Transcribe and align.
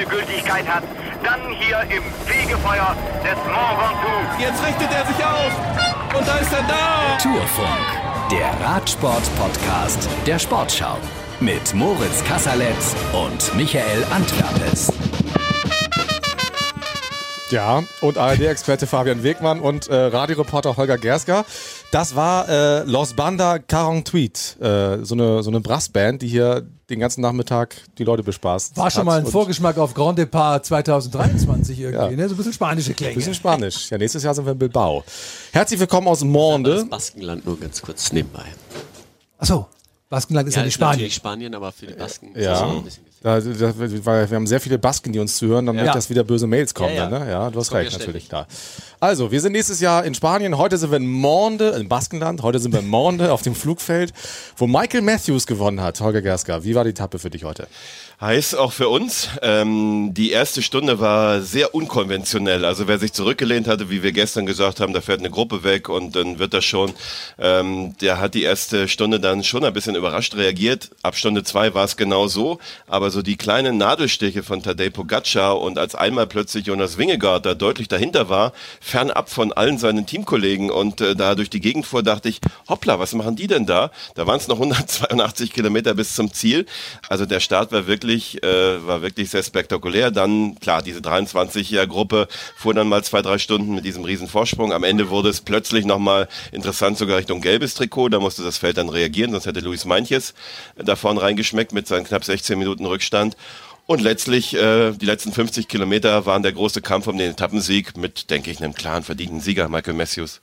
keine 0.00 0.06
Gültigkeit 0.06 0.66
hat, 0.68 0.82
dann 1.22 1.40
hier 1.58 1.80
im 1.96 2.02
Fegefeuer 2.26 2.96
des 3.22 3.36
Mont 3.44 3.78
Ventoux. 3.78 4.40
Jetzt 4.40 4.64
richtet 4.66 4.88
er 4.92 5.06
sich 5.06 5.24
auf 5.24 6.18
und 6.18 6.26
da 6.26 6.36
ist 6.36 6.52
er 6.52 6.62
da. 6.62 7.18
Tourfunk, 7.22 8.30
der 8.30 8.66
Radsport-Podcast 8.66 10.08
der 10.26 10.38
Sportschau 10.38 10.96
mit 11.40 11.74
Moritz 11.74 12.24
Kasserletz 12.24 12.94
und 13.12 13.54
Michael 13.56 14.04
Antwerpes. 14.10 14.92
Ja, 17.50 17.82
und 18.00 18.16
ARD-Experte 18.16 18.86
Fabian 18.86 19.24
Wegmann 19.24 19.58
und 19.58 19.88
äh, 19.88 19.94
Radioreporter 19.96 20.76
Holger 20.76 20.98
Gersker. 20.98 21.44
Das 21.90 22.14
war 22.14 22.48
äh, 22.48 22.84
Los 22.84 23.14
Banda 23.14 23.58
48, 23.68 24.60
äh, 24.60 25.04
so 25.04 25.14
eine, 25.14 25.42
so 25.42 25.50
eine 25.50 25.60
Brassband, 25.60 26.22
die 26.22 26.28
hier 26.28 26.64
den 26.90 27.00
ganzen 27.00 27.20
Nachmittag 27.20 27.76
die 27.98 28.04
Leute 28.04 28.22
bespaßt. 28.22 28.76
War 28.76 28.90
schon 28.90 29.00
hat. 29.00 29.06
mal 29.06 29.18
ein 29.20 29.26
Vorgeschmack 29.26 29.78
auf 29.78 29.94
Grand 29.94 30.18
Depart 30.18 30.66
2023 30.66 31.78
irgendwie, 31.80 31.96
Ja. 31.96 32.10
ne? 32.10 32.28
So 32.28 32.34
ein 32.34 32.36
bisschen 32.36 32.52
spanische 32.52 32.92
Klänge. 32.94 33.14
Bisschen 33.14 33.34
Spanisch. 33.34 33.90
Ja, 33.90 33.98
nächstes 33.98 34.22
Jahr 34.22 34.34
sind 34.34 34.44
wir 34.44 34.52
in 34.52 34.58
Bilbao. 34.58 35.04
Herzlich 35.52 35.78
willkommen 35.80 36.08
aus 36.08 36.22
Monde. 36.24 36.74
Das 36.76 36.88
Baskenland 36.88 37.46
nur 37.46 37.58
ganz 37.58 37.80
kurz 37.80 38.12
nebenbei. 38.12 38.44
Achso, 39.38 39.66
Baskenland 40.10 40.48
ist 40.48 40.56
ja, 40.56 40.62
nicht 40.62 40.70
ist 40.70 40.74
Spanien. 40.74 40.92
natürlich 40.92 41.14
Spanien, 41.14 41.54
aber 41.54 41.70
für 41.70 41.86
die 41.86 41.94
Basken 41.94 42.34
ist 42.34 42.44
das 42.44 42.44
Ja, 42.44 42.66
auch 42.66 42.78
ein 42.78 42.82
bisschen 42.84 43.04
da, 43.22 43.38
da, 43.38 43.74
weil 44.04 44.30
wir 44.30 44.36
haben 44.36 44.46
sehr 44.46 44.60
viele 44.60 44.78
Basken, 44.78 45.12
die 45.12 45.18
uns 45.18 45.36
zuhören, 45.36 45.66
damit 45.66 45.84
Ja. 45.84 45.92
dass 45.92 46.08
wieder 46.08 46.24
böse 46.24 46.46
Mails 46.46 46.72
kommen. 46.72 46.94
Ja, 46.94 47.04
ja. 47.04 47.10
Dann, 47.10 47.26
ne? 47.26 47.30
ja 47.30 47.50
du 47.50 47.60
hast 47.60 47.70
recht, 47.72 47.92
ja 47.92 47.98
natürlich. 47.98 48.28
Klar. 48.30 48.46
Also, 48.98 49.30
wir 49.30 49.40
sind 49.42 49.52
nächstes 49.52 49.80
Jahr 49.80 50.04
in 50.06 50.14
Spanien. 50.14 50.56
Heute 50.56 50.78
sind 50.78 50.90
wir 50.90 50.96
in 50.96 51.06
Monde, 51.06 51.70
in 51.70 51.88
Baskenland. 51.88 52.42
Heute 52.42 52.58
sind 52.58 52.72
wir 52.72 52.80
in 52.80 52.88
Monde 52.88 53.32
auf 53.32 53.42
dem 53.42 53.54
Flugfeld, 53.54 54.14
wo 54.56 54.66
Michael 54.66 55.02
Matthews 55.02 55.46
gewonnen 55.46 55.82
hat. 55.82 56.00
Holger 56.00 56.22
Gerska, 56.22 56.64
wie 56.64 56.74
war 56.74 56.84
die 56.84 56.90
Etappe 56.90 57.18
für 57.18 57.28
dich 57.28 57.44
heute? 57.44 57.68
Heiß 58.22 58.54
auch 58.54 58.72
für 58.72 58.88
uns. 58.90 59.28
Ähm, 59.40 60.12
die 60.12 60.30
erste 60.30 60.60
Stunde 60.60 61.00
war 61.00 61.40
sehr 61.40 61.74
unkonventionell. 61.74 62.66
Also 62.66 62.86
wer 62.88 62.98
sich 62.98 63.14
zurückgelehnt 63.14 63.66
hatte, 63.66 63.88
wie 63.88 64.02
wir 64.02 64.12
gestern 64.12 64.44
gesagt 64.44 64.80
haben, 64.80 64.92
da 64.92 65.00
fährt 65.00 65.20
eine 65.20 65.30
Gruppe 65.30 65.64
weg 65.64 65.88
und 65.88 66.16
dann 66.16 66.38
wird 66.38 66.52
das 66.52 66.66
schon. 66.66 66.92
Ähm, 67.38 67.96
der 68.02 68.20
hat 68.20 68.34
die 68.34 68.42
erste 68.42 68.88
Stunde 68.88 69.20
dann 69.20 69.42
schon 69.42 69.64
ein 69.64 69.72
bisschen 69.72 69.96
überrascht 70.00 70.34
reagiert. 70.34 70.90
Ab 71.02 71.16
Stunde 71.16 71.44
zwei 71.44 71.74
war 71.74 71.84
es 71.84 71.96
genau 71.96 72.26
so. 72.26 72.58
Aber 72.86 73.10
so 73.10 73.22
die 73.22 73.36
kleinen 73.36 73.78
Nadelstiche 73.78 74.42
von 74.42 74.62
Tadej 74.62 74.90
Pogacar 74.90 75.60
und 75.60 75.78
als 75.78 75.94
einmal 75.94 76.26
plötzlich 76.26 76.66
Jonas 76.66 76.98
Wingegaard 76.98 77.46
da 77.46 77.54
deutlich 77.54 77.88
dahinter 77.88 78.28
war, 78.28 78.52
fernab 78.80 79.30
von 79.30 79.52
allen 79.52 79.78
seinen 79.78 80.06
Teamkollegen 80.06 80.70
und 80.70 81.00
äh, 81.00 81.14
da 81.14 81.34
durch 81.34 81.50
die 81.50 81.60
Gegend 81.60 81.86
fuhr, 81.86 82.02
dachte 82.02 82.28
ich, 82.28 82.40
hoppla, 82.68 82.98
was 82.98 83.14
machen 83.14 83.36
die 83.36 83.46
denn 83.46 83.66
da? 83.66 83.90
Da 84.14 84.26
waren 84.26 84.38
es 84.38 84.48
noch 84.48 84.56
182 84.60 85.52
Kilometer 85.52 85.94
bis 85.94 86.14
zum 86.14 86.32
Ziel. 86.32 86.66
Also 87.08 87.26
der 87.26 87.40
Start 87.40 87.72
war 87.72 87.86
wirklich, 87.86 88.42
äh, 88.42 88.86
war 88.86 89.02
wirklich 89.02 89.30
sehr 89.30 89.42
spektakulär. 89.42 90.10
Dann, 90.10 90.58
klar, 90.58 90.82
diese 90.82 91.00
23er-Gruppe 91.00 92.28
fuhr 92.56 92.74
dann 92.74 92.88
mal 92.88 93.04
zwei, 93.04 93.22
drei 93.22 93.38
Stunden 93.38 93.74
mit 93.74 93.84
diesem 93.84 94.04
riesen 94.04 94.28
Vorsprung. 94.28 94.72
Am 94.72 94.84
Ende 94.84 95.10
wurde 95.10 95.28
es 95.28 95.40
plötzlich 95.40 95.84
nochmal 95.84 96.28
interessant, 96.52 96.98
sogar 96.98 97.18
Richtung 97.18 97.40
gelbes 97.40 97.74
Trikot. 97.74 98.08
Da 98.08 98.20
musste 98.20 98.42
das 98.42 98.58
Feld 98.58 98.76
dann 98.76 98.88
reagieren, 98.88 99.32
sonst 99.32 99.46
hätte 99.46 99.60
Luis 99.60 99.84
Meintjes 99.90 100.34
da 100.76 100.96
vorne 100.96 101.20
reingeschmeckt 101.20 101.72
mit 101.72 101.86
seinen 101.86 102.04
knapp 102.04 102.24
16 102.24 102.58
Minuten 102.58 102.86
Rückstand. 102.86 103.36
Und 103.86 104.00
letztlich, 104.00 104.54
äh, 104.54 104.92
die 104.92 105.04
letzten 105.04 105.32
50 105.32 105.66
Kilometer 105.66 106.24
waren 106.24 106.44
der 106.44 106.52
große 106.52 106.80
Kampf 106.80 107.08
um 107.08 107.18
den 107.18 107.32
Etappensieg 107.32 107.96
mit, 107.96 108.30
denke 108.30 108.50
ich, 108.50 108.62
einem 108.62 108.72
klaren 108.72 109.02
verdienten 109.02 109.40
Sieger, 109.40 109.68
Michael 109.68 109.94
Matthews. 109.94 110.40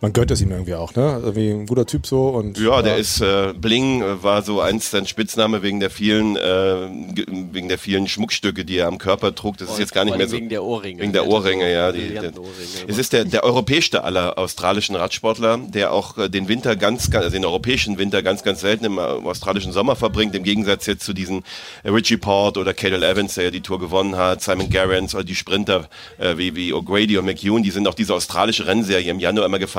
Man 0.00 0.12
gönnt 0.12 0.30
es 0.30 0.40
ihm 0.40 0.50
irgendwie 0.50 0.74
auch, 0.74 0.94
ne? 0.94 1.20
Irgendwie 1.22 1.50
ein 1.50 1.66
guter 1.66 1.86
Typ 1.86 2.06
so 2.06 2.28
und. 2.28 2.58
Ja, 2.58 2.82
der 2.82 2.96
ist 2.96 3.20
äh, 3.20 3.52
Bling 3.54 4.02
äh, 4.02 4.22
war 4.22 4.42
so 4.42 4.60
eins 4.60 4.90
sein 4.90 5.06
Spitzname 5.06 5.62
wegen 5.62 5.80
der 5.80 5.90
vielen 5.90 6.36
äh, 6.36 6.88
ge- 7.14 7.26
wegen 7.52 7.68
der 7.68 7.78
vielen 7.78 8.08
Schmuckstücke, 8.08 8.64
die 8.64 8.78
er 8.78 8.88
am 8.88 8.98
Körper 8.98 9.34
trug. 9.34 9.58
Das 9.58 9.70
ist 9.70 9.78
jetzt 9.78 9.94
gar 9.94 10.04
nicht 10.04 10.16
mehr 10.16 10.28
so 10.28 10.36
wegen 10.36 10.48
der 10.48 10.62
Ohrringe. 10.64 11.02
wegen 11.02 11.12
der 11.12 11.26
Ohrringe, 11.26 11.72
ja. 11.72 11.92
Die, 11.92 12.00
der, 12.00 12.06
Brillantenohrringe 12.20 12.54
es 12.88 12.98
ist 12.98 13.12
der 13.12 13.24
der 13.24 13.44
europäischste 13.44 14.04
aller 14.04 14.38
australischen 14.38 14.96
Radsportler, 14.96 15.58
der 15.58 15.92
auch 15.92 16.18
äh, 16.18 16.28
den 16.28 16.48
Winter 16.48 16.76
ganz, 16.76 17.10
ganz 17.10 17.24
also 17.24 17.36
den 17.36 17.44
europäischen 17.44 17.98
Winter 17.98 18.22
ganz 18.22 18.42
ganz 18.42 18.60
selten 18.60 18.84
im 18.84 18.98
äh, 18.98 19.00
australischen 19.00 19.72
Sommer 19.72 19.96
verbringt. 19.96 20.34
Im 20.34 20.42
Gegensatz 20.42 20.86
jetzt 20.86 21.04
zu 21.04 21.12
diesen 21.12 21.42
Richie 21.84 22.16
Port 22.16 22.56
oder 22.58 22.74
Cadel 22.74 23.02
Evans, 23.02 23.34
der 23.34 23.44
ja 23.44 23.50
die 23.50 23.60
Tour 23.60 23.78
gewonnen 23.78 24.16
hat, 24.16 24.42
Simon 24.42 24.70
Gerrans 24.70 25.14
oder 25.14 25.24
die 25.24 25.34
Sprinter 25.34 25.88
äh, 26.18 26.36
wie 26.36 26.54
wie 26.56 26.72
O'Grady 26.72 27.18
und 27.18 27.24
McEwen, 27.26 27.62
die 27.62 27.70
sind 27.70 27.86
auch 27.88 27.94
diese 27.94 28.14
australische 28.14 28.66
Rennserie 28.66 29.10
im 29.10 29.18
Januar 29.20 29.46
immer 29.46 29.58
gefahren. 29.58 29.73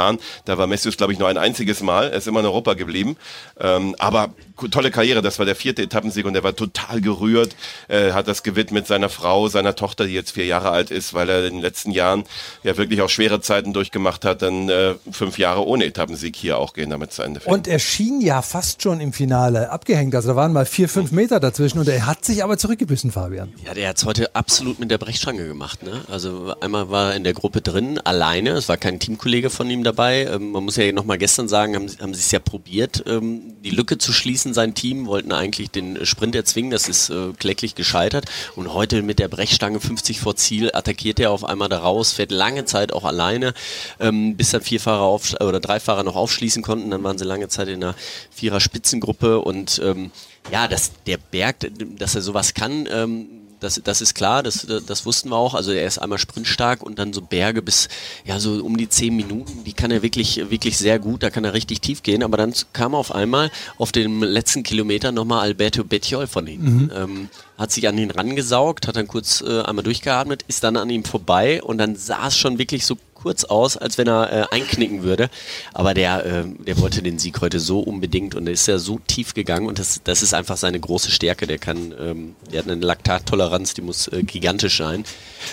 Da 0.46 0.58
war 0.58 0.68
Matthews, 0.68 0.98
glaube 0.98 1.14
ich, 1.14 1.20
nur 1.20 1.28
ein 1.28 1.38
einziges 1.38 1.82
Mal. 1.82 2.10
Er 2.12 2.18
ist 2.18 2.28
immer 2.28 2.40
in 2.42 2.46
Europa 2.46 2.74
geblieben. 2.74 3.18
Ähm, 3.60 3.96
aber 4.00 4.34
tolle 4.72 4.92
Karriere. 4.92 5.22
Das 5.22 5.40
war 5.40 5.46
der 5.46 5.56
vierte 5.56 5.82
Etappensieg 5.82 6.26
und 6.26 6.36
er 6.36 6.44
war 6.44 6.56
total 6.56 7.02
gerührt. 7.02 7.56
Äh, 7.88 8.12
hat 8.12 8.28
das 8.28 8.44
gewidmet 8.44 8.88
seiner 8.88 9.10
Frau, 9.10 9.48
seiner 9.48 9.76
Tochter, 9.76 10.06
die 10.06 10.14
jetzt 10.14 10.32
vier 10.32 10.46
Jahre 10.46 10.70
alt 10.72 10.92
ist, 10.92 11.14
weil 11.14 11.30
er 11.30 11.46
in 11.46 11.54
den 11.56 11.62
letzten 11.62 11.92
Jahren 11.92 12.24
ja 12.64 12.78
wirklich 12.78 13.02
auch 13.02 13.10
schwere 13.10 13.42
Zeiten 13.42 13.74
durchgemacht 13.74 14.26
hat. 14.26 14.42
Dann 14.42 14.70
äh, 14.70 14.96
fünf 15.12 15.38
Jahre 15.38 15.66
ohne 15.66 15.86
Etappensieg 15.86 16.36
hier 16.36 16.58
auch 16.58 16.74
gehen 16.74 16.90
damit 16.90 17.12
zu 17.14 17.22
Ende. 17.22 17.40
fängt. 17.40 17.54
Und 17.54 17.68
er 17.68 17.80
schien 17.80 18.22
ja 18.22 18.42
fast 18.42 18.82
schon 18.82 19.00
im 19.00 19.14
Finale 19.14 19.70
abgehängt. 19.70 20.16
Also 20.16 20.30
da 20.30 20.36
waren 20.36 20.54
mal 20.54 20.66
vier, 20.66 20.90
fünf 20.90 21.12
Meter 21.12 21.40
dazwischen 21.40 21.80
und 21.80 21.88
er 21.88 22.06
hat 22.06 22.24
sich 22.26 22.44
aber 22.44 22.58
zurückgebissen, 22.58 23.12
Fabian. 23.12 23.54
Ja, 23.66 23.74
der 23.74 23.90
hat's 23.90 24.06
heute 24.06 24.36
absolut 24.36 24.80
mit 24.80 24.92
der 24.92 24.98
Brechstange 24.98 25.46
gemacht. 25.48 25.84
Ne? 25.84 26.02
Also 26.10 26.54
einmal 26.62 26.90
war 26.90 27.12
er 27.12 27.16
in 27.18 27.24
der 27.24 27.34
Gruppe 27.34 27.62
drin, 27.62 28.00
alleine. 28.00 28.52
Es 28.52 28.70
war 28.70 28.78
kein 28.78 29.00
Teamkollege 29.00 29.50
von 29.50 29.70
ihm 29.70 29.84
dabei. 29.84 30.24
Ähm, 30.26 30.52
man 30.52 30.64
muss 30.64 30.76
ja 30.78 30.92
noch 30.92 31.06
mal 31.06 31.18
gestern 31.18 31.48
sagen, 31.48 31.76
haben, 31.76 31.88
sie- 31.88 31.98
haben 32.00 32.14
sie 32.14 32.20
es 32.22 32.32
ja 32.32 32.40
probiert, 32.40 33.04
ähm, 33.08 33.42
die 33.64 33.70
Lücke 33.70 33.98
zu 33.98 34.14
schließen. 34.14 34.45
Sein 34.54 34.74
Team 34.74 35.08
wollten 35.08 35.32
eigentlich 35.32 35.72
den 35.72 36.06
Sprint 36.06 36.36
erzwingen. 36.36 36.72
Das 36.72 36.88
ist 36.88 37.10
äh, 37.10 37.34
kläglich 37.38 37.76
gescheitert. 37.76 38.26
Und 38.56 38.74
heute 38.74 39.02
mit 39.02 39.20
der 39.20 39.28
Brechstange 39.28 39.80
50 39.80 40.20
vor 40.20 40.36
Ziel 40.36 40.72
attackiert 40.74 41.20
er 41.20 41.32
auf 41.32 41.44
einmal 41.44 41.70
da 41.70 41.80
raus, 41.80 42.14
fährt 42.14 42.32
lange 42.32 42.66
Zeit 42.66 42.94
auch 42.94 43.04
alleine, 43.04 43.54
ähm, 44.00 44.36
bis 44.36 44.52
dann 44.52 44.62
vier 44.62 44.80
Fahrer 44.80 45.04
auf, 45.04 45.34
oder 45.40 45.60
drei 45.60 45.80
Fahrer 45.80 46.04
noch 46.04 46.16
aufschließen 46.16 46.64
konnten. 46.64 46.92
Dann 46.92 47.04
waren 47.04 47.18
sie 47.18 47.26
lange 47.26 47.48
Zeit 47.48 47.68
in 47.68 47.84
einer 47.84 47.96
Vierer 48.32 48.60
Spitzengruppe 48.60 49.40
und 49.40 49.82
ähm, 49.84 50.12
ja, 50.52 50.68
dass 50.68 50.92
der 51.08 51.18
Berg, 51.18 51.58
dass 51.98 52.16
er 52.16 52.22
sowas 52.22 52.54
kann, 52.54 52.88
ähm, 52.92 53.28
das, 53.60 53.82
das 53.84 54.02
ist 54.02 54.16
klar, 54.16 54.44
das, 54.44 54.68
das 54.86 55.06
wussten 55.06 55.30
wir 55.30 55.38
auch. 55.38 55.54
Also 55.54 55.72
er 55.72 55.86
ist 55.86 55.98
einmal 55.98 56.20
sprintstark 56.20 56.84
und 56.84 57.00
dann 57.00 57.14
so 57.14 57.22
Berge 57.22 57.62
bis 57.62 57.88
ja 58.26 58.40
so 58.40 58.64
um 58.64 58.78
die 58.78 58.90
zehn 58.90 59.16
Minuten, 59.16 59.64
die 59.64 59.74
kann 59.74 59.92
er 59.92 60.02
wirklich, 60.02 60.50
wirklich 60.50 60.78
sehr 60.78 61.00
gut, 61.00 61.24
da 61.24 61.30
kann 61.30 61.44
er 61.44 61.54
richtig 61.54 61.82
tief 61.82 62.04
gehen. 62.04 62.24
Aber 62.24 62.38
dann 62.38 62.54
kam 62.74 62.96
auf 62.96 63.14
einmal 63.14 63.52
auf 63.78 63.92
dem 63.92 64.24
letzten 64.24 64.64
Kilometer 64.64 65.12
nochmal 65.12 65.42
Alberto 65.42 65.84
Bettiol 65.84 66.28
von 66.28 66.48
hinten. 66.48 66.92
Ähm, 66.96 67.30
hat 67.58 67.72
sich 67.72 67.88
an 67.88 67.98
ihn 67.98 68.12
rangesaugt, 68.12 68.88
hat 68.88 68.98
dann 68.98 69.08
kurz 69.08 69.42
äh, 69.42 69.62
einmal 69.62 69.84
durchgeatmet, 69.84 70.44
ist 70.48 70.64
dann 70.64 70.78
an 70.78 70.90
ihm 70.90 71.04
vorbei 71.04 71.64
und 71.64 71.78
dann 71.78 71.96
sah 71.96 72.28
es 72.28 72.38
schon 72.38 72.58
wirklich 72.58 72.86
so 72.86 72.98
kurz 73.26 73.44
aus, 73.44 73.76
als 73.76 73.98
wenn 73.98 74.08
er 74.08 74.32
äh, 74.32 74.46
einknicken 74.52 75.02
würde. 75.02 75.32
Aber 75.74 75.96
der, 75.96 76.24
äh, 76.28 76.44
der 76.60 76.80
wollte 76.80 77.02
den 77.02 77.18
Sieg 77.18 77.42
heute 77.42 77.60
so 77.60 77.80
unbedingt 77.80 78.36
und 78.36 78.46
er 78.46 78.54
ist 78.54 78.68
ja 78.68 78.78
so 78.78 79.00
tief 79.08 79.34
gegangen 79.34 79.66
und 79.66 79.80
das, 79.80 80.00
das 80.04 80.22
ist 80.22 80.36
einfach 80.36 80.58
seine 80.58 80.80
große 80.80 81.10
Stärke. 81.10 81.48
Der 81.48 81.58
kann, 81.58 81.92
ähm, 82.00 82.36
der 82.54 82.60
hat 82.60 82.70
eine 82.70 82.86
Laktattoleranz, 82.86 83.74
die 83.74 83.82
muss 83.82 84.08
äh, 84.10 84.22
gigantisch 84.22 84.78
sein. 84.78 85.06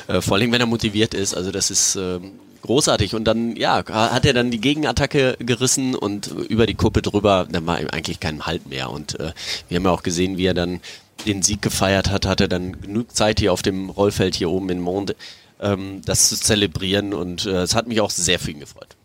Äh, 0.06 0.20
vor 0.20 0.36
allem, 0.36 0.52
wenn 0.52 0.60
er 0.60 0.66
motiviert 0.66 1.14
ist. 1.14 1.34
Also 1.34 1.50
das 1.50 1.70
ist 1.70 1.96
ähm, 1.96 2.32
großartig. 2.60 3.14
Und 3.14 3.24
dann, 3.24 3.56
ja, 3.56 3.82
hat 3.86 4.26
er 4.26 4.34
dann 4.34 4.50
die 4.50 4.60
Gegenattacke 4.60 5.38
gerissen 5.38 5.94
und 5.94 6.26
über 6.26 6.66
die 6.66 6.74
Kuppe 6.74 7.00
drüber, 7.00 7.48
dann 7.50 7.66
war 7.66 7.80
ihm 7.80 7.88
eigentlich 7.88 8.20
kein 8.20 8.44
Halt 8.44 8.68
mehr. 8.68 8.90
Und 8.90 9.18
äh, 9.18 9.32
wir 9.70 9.76
haben 9.78 9.84
ja 9.86 9.92
auch 9.92 10.02
gesehen, 10.02 10.36
wie 10.36 10.44
er 10.44 10.54
dann 10.54 10.82
den 11.24 11.40
Sieg 11.40 11.62
gefeiert 11.62 12.10
hat, 12.10 12.26
hatte 12.26 12.48
dann 12.50 12.82
genug 12.82 13.16
Zeit 13.16 13.40
hier 13.40 13.54
auf 13.54 13.62
dem 13.62 13.88
Rollfeld 13.88 14.34
hier 14.34 14.50
oben 14.50 14.68
in 14.68 14.80
Monde, 14.80 15.16
ähm, 15.62 16.02
das 16.04 16.28
zu 16.28 16.36
zelebrieren 16.36 17.14
und 17.14 17.46
äh, 17.46 17.62
es 17.62 17.74
hat 17.74 17.86
mich 17.86 18.00
auch 18.00 18.10
sehr 18.10 18.38
für 18.38 18.50
ihn 18.50 18.60
gefreut. 18.60 18.96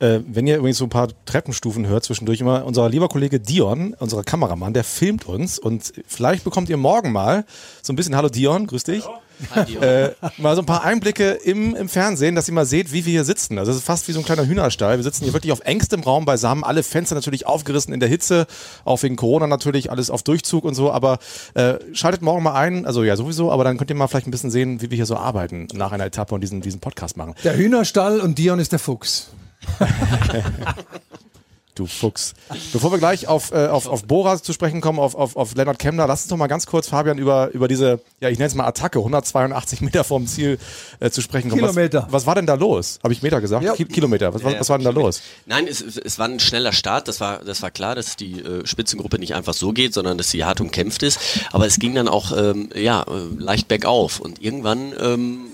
Äh, 0.00 0.20
wenn 0.28 0.46
ihr 0.46 0.58
übrigens 0.58 0.78
so 0.78 0.84
ein 0.84 0.90
paar 0.90 1.08
Treppenstufen 1.24 1.86
hört 1.88 2.04
zwischendurch 2.04 2.40
immer, 2.40 2.64
unser 2.64 2.88
lieber 2.88 3.08
Kollege 3.08 3.40
Dion, 3.40 3.96
unser 3.98 4.22
Kameramann, 4.22 4.72
der 4.72 4.84
filmt 4.84 5.26
uns 5.26 5.58
und 5.58 5.92
vielleicht 6.06 6.44
bekommt 6.44 6.68
ihr 6.68 6.76
morgen 6.76 7.10
mal 7.10 7.44
so 7.82 7.92
ein 7.92 7.96
bisschen, 7.96 8.14
hallo 8.14 8.28
Dion, 8.28 8.68
grüß 8.68 8.84
dich, 8.84 9.04
äh, 9.80 10.10
mal 10.36 10.54
so 10.54 10.62
ein 10.62 10.66
paar 10.66 10.84
Einblicke 10.84 11.30
im, 11.30 11.74
im 11.74 11.88
Fernsehen, 11.88 12.36
dass 12.36 12.46
ihr 12.46 12.54
mal 12.54 12.64
seht, 12.64 12.92
wie 12.92 13.06
wir 13.06 13.10
hier 13.10 13.24
sitzen. 13.24 13.58
Also 13.58 13.72
es 13.72 13.78
ist 13.78 13.84
fast 13.84 14.06
wie 14.06 14.12
so 14.12 14.20
ein 14.20 14.24
kleiner 14.24 14.46
Hühnerstall. 14.46 14.98
Wir 14.98 15.02
sitzen 15.02 15.24
hier 15.24 15.32
wirklich 15.32 15.50
auf 15.50 15.60
engstem 15.64 16.02
Raum 16.04 16.24
beisammen, 16.24 16.62
alle 16.62 16.84
Fenster 16.84 17.16
natürlich 17.16 17.46
aufgerissen 17.46 17.92
in 17.92 17.98
der 17.98 18.08
Hitze, 18.08 18.46
auch 18.84 19.02
wegen 19.02 19.16
Corona 19.16 19.48
natürlich, 19.48 19.90
alles 19.90 20.10
auf 20.10 20.22
Durchzug 20.22 20.64
und 20.64 20.76
so, 20.76 20.92
aber 20.92 21.18
äh, 21.54 21.74
schaltet 21.92 22.22
morgen 22.22 22.44
mal 22.44 22.54
ein, 22.54 22.86
also 22.86 23.02
ja 23.02 23.16
sowieso, 23.16 23.50
aber 23.50 23.64
dann 23.64 23.78
könnt 23.78 23.90
ihr 23.90 23.96
mal 23.96 24.06
vielleicht 24.06 24.28
ein 24.28 24.32
bisschen 24.32 24.52
sehen, 24.52 24.80
wie 24.80 24.90
wir 24.90 24.96
hier 24.96 25.06
so 25.06 25.16
arbeiten 25.16 25.66
nach 25.74 25.90
einer 25.90 26.06
Etappe 26.06 26.36
und 26.36 26.40
diesen, 26.40 26.60
diesen 26.60 26.78
Podcast 26.78 27.16
machen. 27.16 27.34
Der 27.42 27.56
Hühnerstall 27.56 28.20
und 28.20 28.38
Dion 28.38 28.60
ist 28.60 28.70
der 28.70 28.78
Fuchs. 28.78 29.32
du 31.78 31.86
Fuchs. 31.86 32.34
Bevor 32.72 32.90
wir 32.90 32.98
gleich 32.98 33.28
auf, 33.28 33.52
äh, 33.52 33.66
auf, 33.66 33.86
auf 33.86 34.04
Bora 34.04 34.42
zu 34.42 34.52
sprechen 34.52 34.80
kommen, 34.80 34.98
auf, 34.98 35.14
auf, 35.14 35.36
auf 35.36 35.54
Lennart 35.54 35.78
Kemner, 35.78 36.06
lass 36.06 36.22
uns 36.22 36.28
doch 36.28 36.36
mal 36.36 36.46
ganz 36.46 36.66
kurz, 36.66 36.88
Fabian, 36.88 37.18
über, 37.18 37.50
über 37.52 37.68
diese, 37.68 38.00
ja, 38.20 38.28
ich 38.28 38.38
nenne 38.38 38.48
es 38.48 38.54
mal 38.54 38.66
Attacke, 38.66 38.98
182 38.98 39.80
Meter 39.80 40.04
vom 40.04 40.26
Ziel 40.26 40.58
äh, 41.00 41.10
zu 41.10 41.20
sprechen 41.20 41.50
kommen. 41.50 41.62
Kilometer. 41.62 42.04
Was, 42.06 42.12
was 42.12 42.26
war 42.26 42.34
denn 42.34 42.46
da 42.46 42.54
los? 42.54 42.98
Habe 43.02 43.12
ich 43.12 43.22
Meter 43.22 43.40
gesagt? 43.40 43.64
Ja. 43.64 43.74
Ki 43.74 43.84
Kilometer. 43.84 44.34
Was, 44.34 44.44
was, 44.44 44.58
was 44.58 44.68
war 44.68 44.78
denn 44.78 44.84
da 44.84 44.90
los? 44.90 45.22
Nein, 45.46 45.66
es, 45.68 45.80
es 45.80 46.18
war 46.18 46.26
ein 46.26 46.40
schneller 46.40 46.72
Start. 46.72 47.08
Das 47.08 47.20
war, 47.20 47.44
das 47.44 47.62
war 47.62 47.70
klar, 47.70 47.94
dass 47.94 48.16
die 48.16 48.40
äh, 48.40 48.66
Spitzengruppe 48.66 49.18
nicht 49.18 49.34
einfach 49.34 49.54
so 49.54 49.72
geht, 49.72 49.94
sondern 49.94 50.18
dass 50.18 50.30
sie 50.30 50.44
hart 50.44 50.60
umkämpft 50.60 51.02
ist. 51.02 51.20
Aber 51.52 51.66
es 51.66 51.78
ging 51.78 51.94
dann 51.94 52.08
auch 52.08 52.36
ähm, 52.36 52.70
ja, 52.74 53.02
äh, 53.02 53.04
leicht 53.38 53.68
bergauf. 53.68 54.20
Und 54.20 54.42
irgendwann, 54.42 54.92
ähm, 55.00 55.46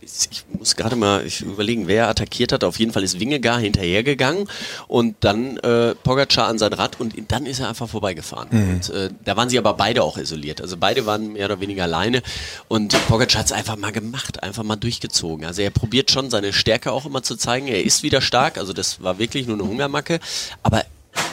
ich 0.00 0.44
muss 0.66 0.74
gerade 0.74 0.96
mal 0.96 1.24
ich 1.24 1.42
überlegen, 1.42 1.86
wer 1.86 2.08
attackiert 2.08 2.50
hat. 2.50 2.64
Auf 2.64 2.80
jeden 2.80 2.92
Fall 2.92 3.04
ist 3.04 3.20
Wingegar 3.20 3.60
hinterhergegangen 3.60 4.48
und 4.88 5.14
dann 5.20 5.58
äh, 5.58 5.94
Pogacar 5.94 6.48
an 6.48 6.58
sein 6.58 6.72
Rad 6.72 6.98
und 6.98 7.14
dann 7.28 7.46
ist 7.46 7.60
er 7.60 7.68
einfach 7.68 7.88
vorbeigefahren. 7.88 8.48
Und 8.50 8.90
äh, 8.90 9.10
da 9.24 9.36
waren 9.36 9.48
sie 9.48 9.58
aber 9.58 9.74
beide 9.74 10.02
auch 10.02 10.18
isoliert. 10.18 10.60
Also 10.60 10.76
beide 10.76 11.06
waren 11.06 11.34
mehr 11.34 11.46
oder 11.46 11.60
weniger 11.60 11.84
alleine 11.84 12.20
und 12.66 12.96
Pogacar 13.06 13.40
hat 13.40 13.46
es 13.46 13.52
einfach 13.52 13.76
mal 13.76 13.92
gemacht, 13.92 14.42
einfach 14.42 14.64
mal 14.64 14.74
durchgezogen. 14.74 15.46
Also 15.46 15.62
er 15.62 15.70
probiert 15.70 16.10
schon 16.10 16.30
seine 16.30 16.52
Stärke 16.52 16.90
auch 16.90 17.06
immer 17.06 17.22
zu 17.22 17.36
zeigen. 17.36 17.68
Er 17.68 17.84
ist 17.84 18.02
wieder 18.02 18.20
stark, 18.20 18.58
also 18.58 18.72
das 18.72 19.00
war 19.00 19.20
wirklich 19.20 19.46
nur 19.46 19.56
eine 19.56 19.68
Hungermacke, 19.68 20.18
aber 20.64 20.84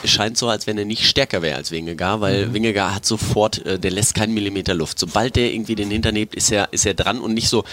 es 0.02 0.10
scheint 0.10 0.36
so, 0.36 0.48
als 0.48 0.66
wenn 0.66 0.78
er 0.78 0.84
nicht 0.84 1.06
stärker 1.06 1.42
wäre 1.42 1.56
als 1.56 1.70
Wingegar, 1.70 2.20
weil 2.20 2.52
Wingegar 2.52 2.94
hat 2.94 3.04
sofort, 3.04 3.64
äh, 3.66 3.78
der 3.78 3.90
lässt 3.90 4.14
keinen 4.14 4.34
Millimeter 4.34 4.74
Luft. 4.74 4.98
Sobald 4.98 5.36
der 5.36 5.52
irgendwie 5.52 5.74
den 5.74 5.90
hinternebt, 5.90 6.34
ist 6.34 6.52
er, 6.52 6.72
ist 6.72 6.86
er 6.86 6.94
dran 6.94 7.20
und 7.20 7.34
nicht 7.34 7.48
so, 7.48 7.64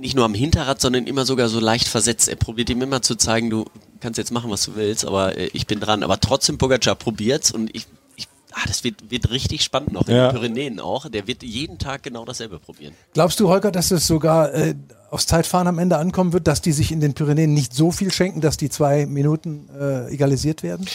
nicht 0.00 0.16
nur 0.16 0.24
am 0.24 0.34
Hinterrad, 0.34 0.80
sondern 0.80 1.06
immer 1.06 1.24
sogar 1.24 1.48
so 1.48 1.60
leicht 1.60 1.86
versetzt. 1.88 2.28
Er 2.28 2.36
probiert 2.36 2.70
ihm 2.70 2.82
immer 2.82 3.02
zu 3.02 3.14
zeigen, 3.16 3.50
du 3.50 3.66
kannst 4.00 4.18
jetzt 4.18 4.32
machen, 4.32 4.50
was 4.50 4.64
du 4.64 4.74
willst, 4.74 5.04
aber 5.04 5.36
äh, 5.36 5.50
ich 5.52 5.66
bin 5.66 5.78
dran. 5.80 6.02
Aber 6.02 6.18
trotzdem 6.18 6.58
Pogacar 6.58 6.94
probiert's 6.94 7.50
und 7.50 7.74
ich, 7.74 7.86
ich 8.16 8.26
ah, 8.52 8.62
das 8.66 8.82
wird, 8.82 9.10
wird 9.10 9.30
richtig 9.30 9.62
spannend 9.62 9.92
noch 9.92 10.08
in 10.08 10.16
Ja. 10.16 10.28
den 10.32 10.38
Pyrenäen 10.40 10.80
auch. 10.80 11.08
Der 11.08 11.26
wird 11.26 11.42
jeden 11.42 11.78
Tag 11.78 12.02
genau 12.02 12.24
dasselbe 12.24 12.58
probieren. 12.58 12.94
Glaubst 13.12 13.38
du, 13.40 13.48
Holger, 13.48 13.70
dass 13.70 13.90
es 13.90 14.06
sogar 14.06 14.52
äh, 14.54 14.74
aufs 15.10 15.26
Zeitfahren 15.26 15.66
am 15.66 15.78
Ende 15.78 15.98
ankommen 15.98 16.32
wird, 16.32 16.46
dass 16.46 16.62
die 16.62 16.72
sich 16.72 16.92
in 16.92 17.00
den 17.00 17.14
Pyrenäen 17.14 17.52
nicht 17.52 17.74
so 17.74 17.90
viel 17.90 18.10
schenken, 18.10 18.40
dass 18.40 18.56
die 18.56 18.70
zwei 18.70 19.06
Minuten 19.06 19.68
äh, 19.78 20.12
egalisiert 20.12 20.62
werden? 20.62 20.86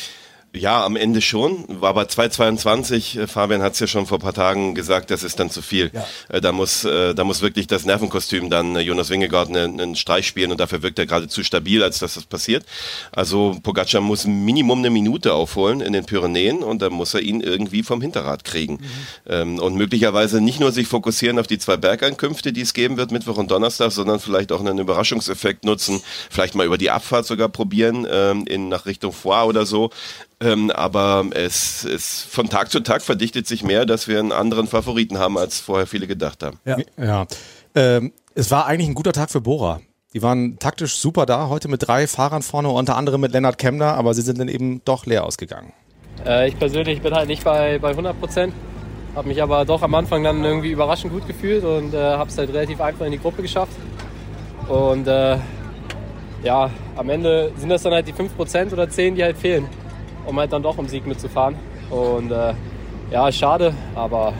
Ja, 0.55 0.85
am 0.85 0.95
Ende 0.95 1.21
schon. 1.21 1.65
War 1.67 1.89
aber 1.89 2.03
2,22. 2.03 3.19
äh, 3.19 3.27
Fabian 3.27 3.61
hat 3.61 3.73
es 3.73 3.79
ja 3.79 3.87
schon 3.87 4.05
vor 4.05 4.17
ein 4.17 4.21
paar 4.21 4.33
Tagen 4.33 4.75
gesagt, 4.75 5.11
das 5.11 5.23
ist 5.23 5.39
dann 5.39 5.49
zu 5.49 5.61
viel. 5.61 5.91
Ja. 5.93 6.05
Äh, 6.29 6.41
Da, 6.41 6.51
muss, 6.51 6.85
äh, 6.85 7.13
da 7.13 7.23
muss 7.23 7.41
wirklich 7.41 7.67
das 7.67 7.85
Nervenkostüm 7.85 8.49
dann 8.49 8.75
Jonas 8.79 9.09
Wingegaard 9.09 9.49
einen, 9.49 9.79
einen 9.79 9.95
Streich 9.95 10.27
spielen 10.27 10.51
und 10.51 10.59
dafür 10.59 10.81
wirkt 10.81 10.99
er 10.99 11.05
gerade 11.05 11.27
zu 11.27 11.43
stabil, 11.43 11.83
als 11.83 11.99
dass 11.99 12.15
das 12.15 12.25
passiert. 12.25 12.65
Also 13.11 13.57
Pogacar 13.63 14.01
muss 14.01 14.25
Minimum 14.25 14.79
eine 14.79 14.89
Minute 14.89 15.33
aufholen 15.33 15.81
in 15.81 15.93
den 15.93 16.05
Pyrenäen 16.05 16.63
und 16.63 16.81
dann 16.81 16.93
muss 16.93 17.13
er 17.13 17.21
ihn 17.21 17.41
irgendwie 17.41 17.83
vom 17.83 18.01
Hinterrad 18.01 18.43
kriegen. 18.43 18.79
Ähm, 19.27 19.59
und 19.59 19.75
möglicherweise 19.75 20.41
nicht 20.41 20.59
nur 20.59 20.71
sich 20.71 20.87
fokussieren 20.87 21.39
auf 21.39 21.47
die 21.47 21.57
zwei 21.59 21.77
Bergankünfte, 21.77 22.53
die 22.53 22.61
es 22.61 22.73
geben 22.73 22.97
wird, 22.97 23.11
Mittwoch 23.11 23.37
und 23.37 23.51
Donnerstag, 23.51 23.91
sondern 23.91 24.19
vielleicht 24.19 24.51
auch 24.51 24.59
einen 24.59 24.79
Überraschungseffekt 24.79 25.65
nutzen, 25.65 26.01
vielleicht 26.29 26.55
mal 26.55 26.65
über 26.65 26.77
die 26.77 26.91
Abfahrt 26.91 27.25
sogar 27.25 27.49
probieren, 27.49 28.07
ähm, 28.09 28.45
in, 28.47 28.69
nach 28.69 28.85
Richtung 28.85 29.11
Foix 29.11 29.47
oder 29.47 29.65
so. 29.65 29.89
Ähm, 30.41 30.69
aber 30.69 31.25
es, 31.33 31.85
es 31.85 32.23
von 32.23 32.49
Tag 32.49 32.69
zu 32.69 32.81
Tag 32.81 33.01
verdichtet 33.01 33.47
sich 33.47 33.63
mehr, 33.63 33.85
dass 33.85 34.07
wir 34.07 34.19
einen 34.19 34.31
anderen 34.31 34.67
Favoriten 34.67 35.17
haben, 35.17 35.37
als 35.37 35.59
vorher 35.59 35.87
viele 35.87 36.07
gedacht 36.07 36.43
haben. 36.43 36.59
Ja. 36.65 36.77
Ja. 36.97 37.25
Ähm, 37.73 38.11
es 38.33 38.51
war 38.51 38.65
eigentlich 38.65 38.89
ein 38.89 38.95
guter 38.95 39.13
Tag 39.13 39.31
für 39.31 39.41
Bora. 39.41 39.81
Die 40.13 40.21
waren 40.21 40.59
taktisch 40.59 40.95
super 40.95 41.25
da, 41.25 41.49
heute 41.49 41.67
mit 41.67 41.87
drei 41.87 42.07
Fahrern 42.07 42.41
vorne, 42.41 42.69
unter 42.69 42.95
anderem 42.95 43.21
mit 43.21 43.33
Lennart 43.33 43.57
Kemner, 43.57 43.95
aber 43.95 44.13
sie 44.13 44.21
sind 44.21 44.39
dann 44.39 44.47
eben 44.47 44.81
doch 44.85 45.05
leer 45.05 45.25
ausgegangen. 45.25 45.73
Äh, 46.25 46.49
ich 46.49 46.57
persönlich 46.57 47.01
bin 47.01 47.13
halt 47.13 47.27
nicht 47.27 47.43
bei, 47.43 47.79
bei 47.79 47.89
100 47.89 48.19
Prozent, 48.19 48.53
habe 49.13 49.27
mich 49.27 49.41
aber 49.41 49.65
doch 49.65 49.81
am 49.81 49.93
Anfang 49.95 50.23
dann 50.23 50.43
irgendwie 50.43 50.71
überraschend 50.71 51.11
gut 51.11 51.27
gefühlt 51.27 51.63
und 51.63 51.93
äh, 51.93 51.97
habe 51.97 52.29
es 52.29 52.37
halt 52.37 52.49
relativ 52.49 52.79
einfach 52.81 53.05
in 53.05 53.11
die 53.11 53.19
Gruppe 53.19 53.41
geschafft. 53.41 53.73
Und 54.67 55.07
äh, 55.07 55.37
ja, 56.43 56.69
am 56.95 57.09
Ende 57.09 57.51
sind 57.57 57.69
das 57.69 57.83
dann 57.83 57.93
halt 57.93 58.07
die 58.07 58.13
5 58.13 58.35
Prozent 58.35 58.73
oder 58.73 58.89
10, 58.89 59.15
die 59.15 59.23
halt 59.23 59.37
fehlen, 59.37 59.67
um 60.25 60.39
halt 60.39 60.51
dann 60.51 60.63
doch 60.63 60.77
um 60.77 60.87
Sieg 60.87 61.05
mitzufahren. 61.05 61.55
Und 61.89 62.31
äh, 62.31 62.53
ja, 63.11 63.31
schade, 63.31 63.73
aber 63.93 64.33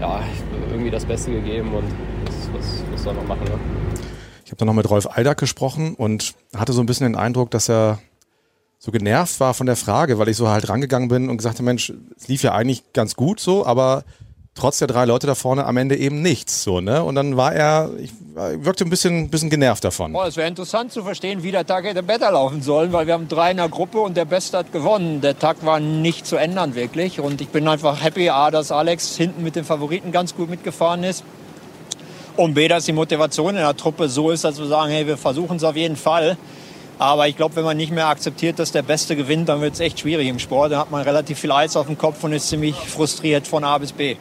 ja, 0.00 0.20
irgendwie 0.70 0.90
das 0.90 1.04
Beste 1.04 1.30
gegeben 1.30 1.74
und 1.74 1.84
was, 2.52 2.82
was, 2.92 3.02
soll 3.02 3.14
man 3.14 3.26
machen. 3.28 3.44
Ne? 3.44 3.58
Ich 4.44 4.50
habe 4.50 4.58
dann 4.58 4.66
noch 4.66 4.74
mit 4.74 4.88
Rolf 4.88 5.06
Aldag 5.06 5.38
gesprochen 5.38 5.94
und 5.94 6.34
hatte 6.56 6.72
so 6.72 6.80
ein 6.80 6.86
bisschen 6.86 7.06
den 7.06 7.16
Eindruck, 7.16 7.50
dass 7.50 7.68
er 7.68 7.98
so 8.78 8.90
genervt 8.90 9.38
war 9.38 9.54
von 9.54 9.66
der 9.66 9.76
Frage, 9.76 10.18
weil 10.18 10.28
ich 10.28 10.36
so 10.36 10.48
halt 10.48 10.68
rangegangen 10.68 11.08
bin 11.08 11.30
und 11.30 11.36
gesagt 11.36 11.56
habe, 11.56 11.64
Mensch, 11.64 11.92
es 12.16 12.28
lief 12.28 12.42
ja 12.42 12.52
eigentlich 12.52 12.92
ganz 12.92 13.14
gut 13.14 13.38
so, 13.38 13.64
aber 13.64 14.04
trotz 14.54 14.78
der 14.78 14.88
drei 14.88 15.04
Leute 15.04 15.26
da 15.26 15.34
vorne 15.34 15.64
am 15.64 15.76
Ende 15.76 15.96
eben 15.96 16.22
nichts 16.22 16.62
so, 16.62 16.80
ne? 16.80 17.02
Und 17.02 17.14
dann 17.14 17.36
war 17.36 17.54
er, 17.54 17.90
ich 17.98 18.12
wirkte 18.34 18.84
ein 18.84 18.90
bisschen, 18.90 19.30
bisschen 19.30 19.50
genervt 19.50 19.84
davon. 19.84 20.14
Oh, 20.14 20.22
es 20.22 20.36
wäre 20.36 20.48
interessant 20.48 20.92
zu 20.92 21.02
verstehen, 21.02 21.42
wie 21.42 21.50
der 21.50 21.66
Tag 21.66 21.84
hätte 21.84 22.02
besser 22.02 22.32
laufen 22.32 22.62
sollen, 22.62 22.92
weil 22.92 23.06
wir 23.06 23.14
haben 23.14 23.28
drei 23.28 23.50
in 23.50 23.56
der 23.56 23.68
Gruppe 23.68 23.98
und 24.00 24.16
der 24.16 24.24
Beste 24.24 24.58
hat 24.58 24.72
gewonnen. 24.72 25.20
Der 25.20 25.38
Tag 25.38 25.64
war 25.64 25.80
nicht 25.80 26.26
zu 26.26 26.36
ändern 26.36 26.74
wirklich 26.74 27.20
und 27.20 27.40
ich 27.40 27.48
bin 27.48 27.66
einfach 27.68 28.02
happy, 28.02 28.30
A, 28.30 28.50
dass 28.50 28.72
Alex 28.72 29.16
hinten 29.16 29.42
mit 29.42 29.56
den 29.56 29.64
Favoriten 29.64 30.12
ganz 30.12 30.34
gut 30.34 30.50
mitgefahren 30.50 31.04
ist 31.04 31.24
und 32.36 32.54
B, 32.54 32.68
dass 32.68 32.84
die 32.84 32.92
Motivation 32.92 33.50
in 33.50 33.62
der 33.62 33.76
Truppe 33.76 34.08
so 34.08 34.30
ist, 34.30 34.44
dass 34.44 34.58
wir 34.58 34.66
sagen, 34.66 34.90
hey, 34.90 35.06
wir 35.06 35.16
versuchen 35.16 35.56
es 35.56 35.64
auf 35.64 35.76
jeden 35.76 35.96
Fall. 35.96 36.36
Aber 36.98 37.26
ich 37.26 37.36
glaube, 37.36 37.56
wenn 37.56 37.64
man 37.64 37.76
nicht 37.76 37.90
mehr 37.90 38.06
akzeptiert, 38.06 38.58
dass 38.58 38.70
der 38.70 38.82
Beste 38.82 39.16
gewinnt, 39.16 39.48
dann 39.48 39.60
wird 39.60 39.74
es 39.74 39.80
echt 39.80 40.00
schwierig 40.00 40.28
im 40.28 40.38
Sport. 40.38 40.72
Dann 40.72 40.78
hat 40.78 40.90
man 40.90 41.02
relativ 41.02 41.38
viel 41.38 41.50
Eis 41.50 41.76
auf 41.76 41.86
dem 41.86 41.98
Kopf 41.98 42.22
und 42.22 42.32
ist 42.32 42.48
ziemlich 42.48 42.76
frustriert 42.76 43.46
von 43.46 43.64
A 43.64 43.76
bis 43.78 43.92
B. 43.92 44.16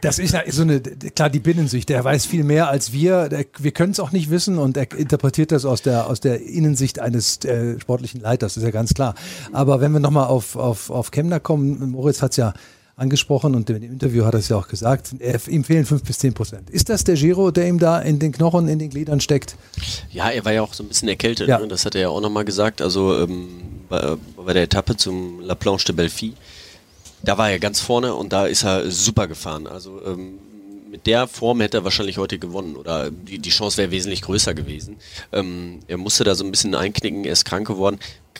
Das 0.00 0.18
ist 0.18 0.32
ja 0.34 0.42
so 0.50 0.62
eine, 0.62 0.80
klar, 0.80 1.30
die 1.30 1.40
Binnensicht. 1.40 1.88
Der 1.88 2.02
weiß 2.04 2.26
viel 2.26 2.44
mehr 2.44 2.68
als 2.68 2.92
wir. 2.92 3.28
Der, 3.28 3.44
wir 3.58 3.70
können 3.72 3.92
es 3.92 4.00
auch 4.00 4.12
nicht 4.12 4.30
wissen 4.30 4.58
und 4.58 4.76
er 4.76 4.90
interpretiert 4.96 5.52
das 5.52 5.64
aus 5.64 5.82
der, 5.82 6.06
aus 6.08 6.20
der 6.20 6.42
Innensicht 6.42 6.98
eines 6.98 7.44
äh, 7.44 7.78
sportlichen 7.80 8.20
Leiters, 8.20 8.56
ist 8.56 8.62
ja 8.62 8.70
ganz 8.70 8.94
klar. 8.94 9.14
Aber 9.52 9.80
wenn 9.80 9.92
wir 9.92 10.00
nochmal 10.00 10.26
auf, 10.26 10.56
auf, 10.56 10.90
auf 10.90 11.10
Kemner 11.10 11.40
kommen, 11.40 11.90
Moritz 11.90 12.22
hat 12.22 12.32
es 12.32 12.36
ja 12.36 12.54
angesprochen 12.96 13.56
und 13.56 13.68
im 13.70 13.82
Interview 13.82 14.24
hat 14.24 14.34
er 14.34 14.38
es 14.40 14.48
ja 14.48 14.56
auch 14.56 14.68
gesagt, 14.68 15.16
ihm 15.48 15.64
fehlen 15.64 15.84
fünf 15.84 16.04
bis 16.04 16.18
zehn 16.18 16.32
Prozent. 16.32 16.70
Ist 16.70 16.88
das 16.88 17.02
der 17.02 17.16
Giro, 17.16 17.50
der 17.50 17.66
ihm 17.66 17.80
da 17.80 17.98
in 18.00 18.20
den 18.20 18.30
Knochen, 18.30 18.68
in 18.68 18.78
den 18.78 18.88
Gliedern 18.90 19.20
steckt? 19.20 19.56
Ja, 20.12 20.30
er 20.30 20.44
war 20.44 20.52
ja 20.52 20.62
auch 20.62 20.72
so 20.74 20.84
ein 20.84 20.88
bisschen 20.88 21.08
erkältet, 21.08 21.48
Ja. 21.48 21.58
ne? 21.58 21.66
das 21.66 21.84
hat 21.84 21.96
er 21.96 22.02
ja 22.02 22.08
auch 22.10 22.20
nochmal 22.20 22.44
gesagt. 22.44 22.80
Also 22.80 23.18
ähm, 23.20 23.48
bei, 23.88 24.14
bei 24.36 24.52
der 24.52 24.62
Etappe 24.62 24.96
zum 24.96 25.40
La 25.40 25.56
Planche 25.56 25.86
de 25.86 25.96
Belfi, 25.96 26.34
da 27.24 27.38
war 27.38 27.50
er 27.50 27.58
ganz 27.58 27.80
vorne 27.80 28.14
und 28.14 28.32
da 28.32 28.46
ist 28.46 28.64
er 28.64 28.90
super 28.90 29.26
gefahren. 29.26 29.66
Also 29.66 30.00
ähm, 30.04 30.38
mit 30.94 31.08
der 31.08 31.26
Form 31.26 31.60
hätte 31.60 31.78
er 31.78 31.84
wahrscheinlich 31.84 32.18
heute 32.18 32.38
gewonnen 32.38 32.76
oder 32.76 33.10
die, 33.10 33.40
die 33.40 33.50
Chance 33.50 33.78
wäre 33.78 33.90
wesentlich 33.90 34.22
größer 34.22 34.54
gewesen. 34.54 34.94
Ähm, 35.32 35.80
er 35.88 35.96
musste 35.96 36.22
da 36.22 36.36
so 36.36 36.44
ein 36.44 36.52
bisschen 36.52 36.76
einknicken, 36.76 37.24
er 37.24 37.32
ist 37.32 37.44
krank 37.44 37.66
geworden. 37.66 37.98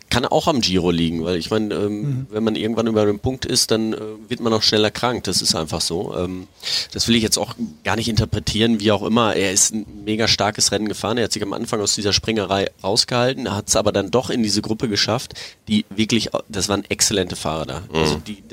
Kann 0.09 0.25
auch 0.25 0.47
am 0.47 0.61
Giro 0.61 0.93
liegen, 0.93 1.25
weil 1.25 1.37
ich 1.37 1.51
meine, 1.51 1.75
ähm, 1.75 2.29
wenn 2.31 2.45
man 2.45 2.55
irgendwann 2.55 2.87
über 2.87 3.05
den 3.07 3.19
Punkt 3.19 3.45
ist, 3.45 3.73
dann 3.73 3.93
äh, 3.93 3.99
wird 4.29 4.39
man 4.39 4.53
auch 4.53 4.63
schneller 4.63 4.93
krank. 4.93 5.25
Das 5.25 5.43
ist 5.43 5.57
einfach 5.57 5.81
so. 5.81 6.15
Ähm, 6.17 6.47
das 6.93 7.09
will 7.09 7.17
ich 7.17 7.25
jetzt 7.25 7.39
auch 7.39 7.57
gar 7.83 7.97
nicht 7.97 8.09
interpretieren, 8.09 8.79
wie 8.79 8.93
auch 8.93 9.03
immer. 9.03 9.35
Er 9.35 9.51
ist 9.51 9.75
ein 9.75 9.85
mega 10.05 10.29
starkes 10.29 10.71
Rennen 10.71 10.87
gefahren. 10.87 11.19
Er 11.19 11.25
hat 11.25 11.33
sich 11.33 11.43
am 11.43 11.53
Anfang 11.53 11.81
aus 11.81 11.97
dieser 11.97 12.13
Springerei 12.13 12.71
rausgehalten, 12.85 13.53
hat 13.53 13.67
es 13.67 13.75
aber 13.75 13.91
dann 13.91 14.13
doch 14.13 14.31
in 14.31 14.45
diese 14.45 14.63
Gruppe 14.63 14.89
geschafft, 14.89 15.35
die 15.67 15.85
wirklich, 15.91 16.31
das 16.49 16.69
waren 16.69 16.85
exzellente 16.89 17.35
Fahrer 17.35 17.67
da. 17.67 17.83
Also 17.93 18.17
die, 18.25 18.45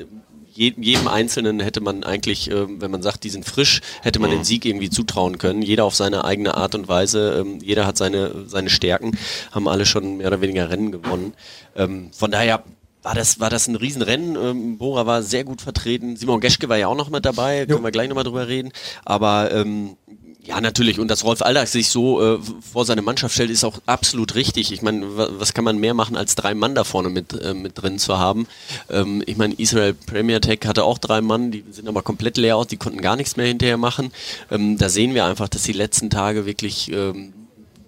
je- 0.54 0.74
jedem 0.78 1.08
Einzelnen 1.08 1.60
hätte 1.60 1.80
man 1.80 2.04
eigentlich, 2.04 2.50
ähm, 2.50 2.80
wenn 2.80 2.90
man 2.90 3.02
sagt, 3.02 3.24
die 3.24 3.30
sind 3.30 3.44
frisch, 3.44 3.80
hätte 4.02 4.18
man 4.20 4.30
den 4.30 4.44
Sieg 4.44 4.64
irgendwie 4.64 4.90
zutrauen 4.90 5.38
können. 5.38 5.62
Jeder 5.62 5.84
auf 5.84 5.94
seine 5.94 6.24
eigene 6.24 6.54
Art 6.54 6.74
und 6.74 6.88
Weise. 6.88 7.38
Ähm, 7.40 7.58
jeder 7.62 7.86
hat 7.86 7.96
seine, 7.96 8.44
seine 8.46 8.70
Stärken, 8.70 9.16
haben 9.50 9.68
alle 9.68 9.86
schon 9.86 10.18
mehr 10.18 10.28
oder 10.28 10.40
weniger 10.40 10.70
Rennen 10.70 10.92
gewonnen. 10.92 11.34
Ähm, 11.76 12.10
von 12.12 12.30
daher 12.30 12.62
war 13.02 13.14
das, 13.14 13.40
war 13.40 13.50
das 13.50 13.66
ein 13.66 13.74
Riesenrennen. 13.76 14.36
Ähm, 14.36 14.78
Bora 14.78 15.06
war 15.06 15.22
sehr 15.22 15.42
gut 15.44 15.60
vertreten. 15.60 16.16
Simon 16.16 16.40
Geschke 16.40 16.68
war 16.68 16.76
ja 16.76 16.86
auch 16.86 16.96
noch 16.96 17.10
mit 17.10 17.24
dabei, 17.24 17.66
können 17.66 17.82
wir 17.82 17.90
gleich 17.90 18.08
nochmal 18.08 18.24
drüber 18.24 18.46
reden. 18.46 18.70
Aber 19.04 19.50
ähm, 19.52 19.96
ja, 20.44 20.60
natürlich. 20.60 20.98
Und 20.98 21.08
dass 21.08 21.22
Rolf 21.24 21.40
Aldag 21.40 21.68
sich 21.68 21.88
so 21.88 22.20
äh, 22.20 22.38
vor 22.72 22.84
seine 22.84 23.02
Mannschaft 23.02 23.34
stellt, 23.34 23.50
ist 23.50 23.62
auch 23.64 23.78
absolut 23.86 24.34
richtig. 24.34 24.72
Ich 24.72 24.82
meine, 24.82 25.16
wa- 25.16 25.28
was 25.38 25.54
kann 25.54 25.64
man 25.64 25.78
mehr 25.78 25.94
machen, 25.94 26.16
als 26.16 26.34
drei 26.34 26.52
Mann 26.54 26.74
da 26.74 26.82
vorne 26.82 27.10
mit, 27.10 27.32
äh, 27.40 27.54
mit 27.54 27.80
drin 27.80 27.98
zu 28.00 28.18
haben? 28.18 28.48
Ähm, 28.90 29.22
ich 29.26 29.36
meine, 29.36 29.54
Israel 29.54 29.94
Premier 29.94 30.40
Tech 30.40 30.58
hatte 30.66 30.82
auch 30.82 30.98
drei 30.98 31.20
Mann, 31.20 31.52
die 31.52 31.64
sind 31.70 31.86
aber 31.88 32.02
komplett 32.02 32.36
leer 32.38 32.56
aus, 32.56 32.66
die 32.66 32.76
konnten 32.76 33.00
gar 33.00 33.14
nichts 33.14 33.36
mehr 33.36 33.46
hinterher 33.46 33.76
machen. 33.76 34.10
Ähm, 34.50 34.78
da 34.78 34.88
sehen 34.88 35.14
wir 35.14 35.24
einfach, 35.26 35.48
dass 35.48 35.62
die 35.62 35.72
letzten 35.72 36.10
Tage 36.10 36.44
wirklich 36.44 36.90
ähm, 36.90 37.32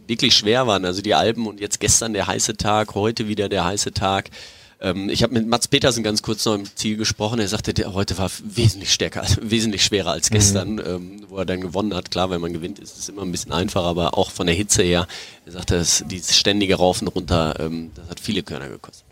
wirklich 0.06 0.36
schwer 0.36 0.66
waren. 0.66 0.84
Also 0.84 1.02
die 1.02 1.14
Alpen 1.14 1.46
und 1.46 1.60
jetzt 1.60 1.80
gestern 1.80 2.12
der 2.12 2.26
heiße 2.26 2.56
Tag, 2.56 2.94
heute 2.94 3.26
wieder 3.26 3.48
der 3.48 3.64
heiße 3.64 3.92
Tag. 3.92 4.30
Ähm, 4.84 5.08
ich 5.08 5.22
habe 5.22 5.32
mit 5.32 5.46
Mats 5.46 5.66
Petersen 5.66 6.04
ganz 6.04 6.20
kurz 6.22 6.44
noch 6.44 6.54
im 6.54 6.66
Ziel 6.76 6.98
gesprochen. 6.98 7.40
Er 7.40 7.48
sagte, 7.48 7.72
der 7.72 7.94
heute 7.94 8.18
war 8.18 8.30
wesentlich 8.44 8.92
stärker, 8.92 9.24
wesentlich 9.40 9.82
schwerer 9.82 10.12
als 10.12 10.28
gestern, 10.28 10.78
ähm, 10.78 11.24
wo 11.28 11.38
er 11.38 11.46
dann 11.46 11.62
gewonnen 11.62 11.94
hat. 11.94 12.10
Klar, 12.10 12.28
wenn 12.28 12.42
man 12.42 12.52
gewinnt, 12.52 12.78
ist 12.78 12.98
es 12.98 13.08
immer 13.08 13.22
ein 13.22 13.32
bisschen 13.32 13.52
einfacher, 13.52 13.86
aber 13.86 14.18
auch 14.18 14.30
von 14.30 14.46
der 14.46 14.54
Hitze 14.54 14.82
her. 14.82 15.08
Er 15.46 15.52
sagte, 15.52 15.78
das, 15.78 16.04
dieses 16.06 16.36
ständige 16.36 16.74
Rauf 16.74 17.00
und 17.00 17.08
runter, 17.08 17.56
ähm, 17.60 17.92
das 17.94 18.10
hat 18.10 18.20
viele 18.20 18.42
Körner 18.42 18.68
gekostet. 18.68 19.06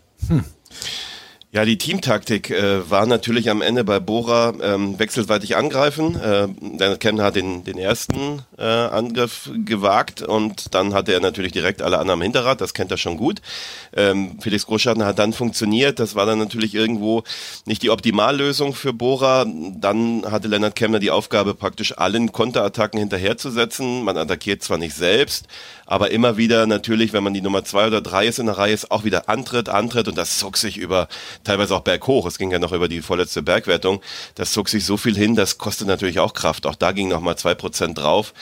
Ja, 1.55 1.65
die 1.65 1.77
Teamtaktik 1.77 2.49
äh, 2.49 2.89
war 2.89 3.05
natürlich 3.05 3.51
am 3.51 3.61
Ende 3.61 3.83
bei 3.83 3.99
Bora 3.99 4.55
ähm, 4.59 4.97
wechselseitig 4.97 5.55
angreifen. 5.55 6.19
Äh, 6.19 6.47
Leonard 6.59 6.99
Kemner 6.99 7.25
hat 7.25 7.35
den, 7.35 7.63
den 7.63 7.77
ersten 7.77 8.41
äh, 8.57 8.63
Angriff 8.63 9.51
gewagt 9.63 10.23
und 10.23 10.73
dann 10.73 10.95
hatte 10.95 11.13
er 11.13 11.19
natürlich 11.19 11.51
direkt 11.51 11.83
alle 11.83 11.99
anderen 11.99 12.21
am 12.21 12.23
Hinterrad, 12.23 12.59
das 12.59 12.73
kennt 12.73 12.89
er 12.89 12.97
schon 12.97 13.17
gut. 13.17 13.39
Ähm, 13.95 14.39
Felix 14.41 14.65
Großschatten 14.65 15.05
hat 15.05 15.19
dann 15.19 15.31
funktioniert, 15.31 15.99
das 15.99 16.15
war 16.15 16.25
dann 16.25 16.39
natürlich 16.39 16.73
irgendwo 16.73 17.21
nicht 17.67 17.83
die 17.83 17.91
Optimallösung 17.91 18.73
für 18.73 18.91
Bora. 18.91 19.45
Dann 19.45 20.23
hatte 20.25 20.47
Leonard 20.47 20.75
Kemner 20.75 20.97
die 20.97 21.11
Aufgabe, 21.11 21.53
praktisch 21.53 21.95
allen 21.95 22.31
Konterattacken 22.31 22.99
hinterherzusetzen. 22.99 24.03
Man 24.03 24.17
attackiert 24.17 24.63
zwar 24.63 24.79
nicht 24.79 24.95
selbst, 24.95 25.45
aber 25.85 26.11
immer 26.11 26.37
wieder 26.37 26.65
natürlich, 26.65 27.13
wenn 27.13 27.23
man 27.23 27.33
die 27.33 27.41
Nummer 27.41 27.63
zwei 27.63 27.87
oder 27.87 28.01
drei 28.01 28.27
ist 28.27 28.39
in 28.39 28.45
der 28.45 28.57
Reihe, 28.57 28.73
ist 28.73 28.91
auch 28.91 29.03
wieder 29.03 29.29
Antritt, 29.29 29.69
Antritt 29.69 30.07
und 30.07 30.17
das 30.17 30.37
zog 30.37 30.57
sich 30.57 30.77
über 30.77 31.07
teilweise 31.43 31.75
auch 31.75 31.81
berghoch. 31.81 32.25
Es 32.25 32.37
ging 32.37 32.51
ja 32.51 32.59
noch 32.59 32.71
über 32.71 32.87
die 32.87 33.01
vorletzte 33.01 33.41
Bergwertung. 33.41 34.01
Das 34.35 34.51
zog 34.51 34.69
sich 34.69 34.85
so 34.85 34.97
viel 34.97 35.15
hin, 35.15 35.35
das 35.35 35.57
kostet 35.57 35.87
natürlich 35.87 36.19
auch 36.19 36.33
Kraft. 36.33 36.65
Auch 36.65 36.75
da 36.75 36.91
ging 36.91 37.09
noch 37.09 37.21
mal 37.21 37.35
zwei 37.35 37.55
Prozent 37.55 37.97
drauf. 37.97 38.33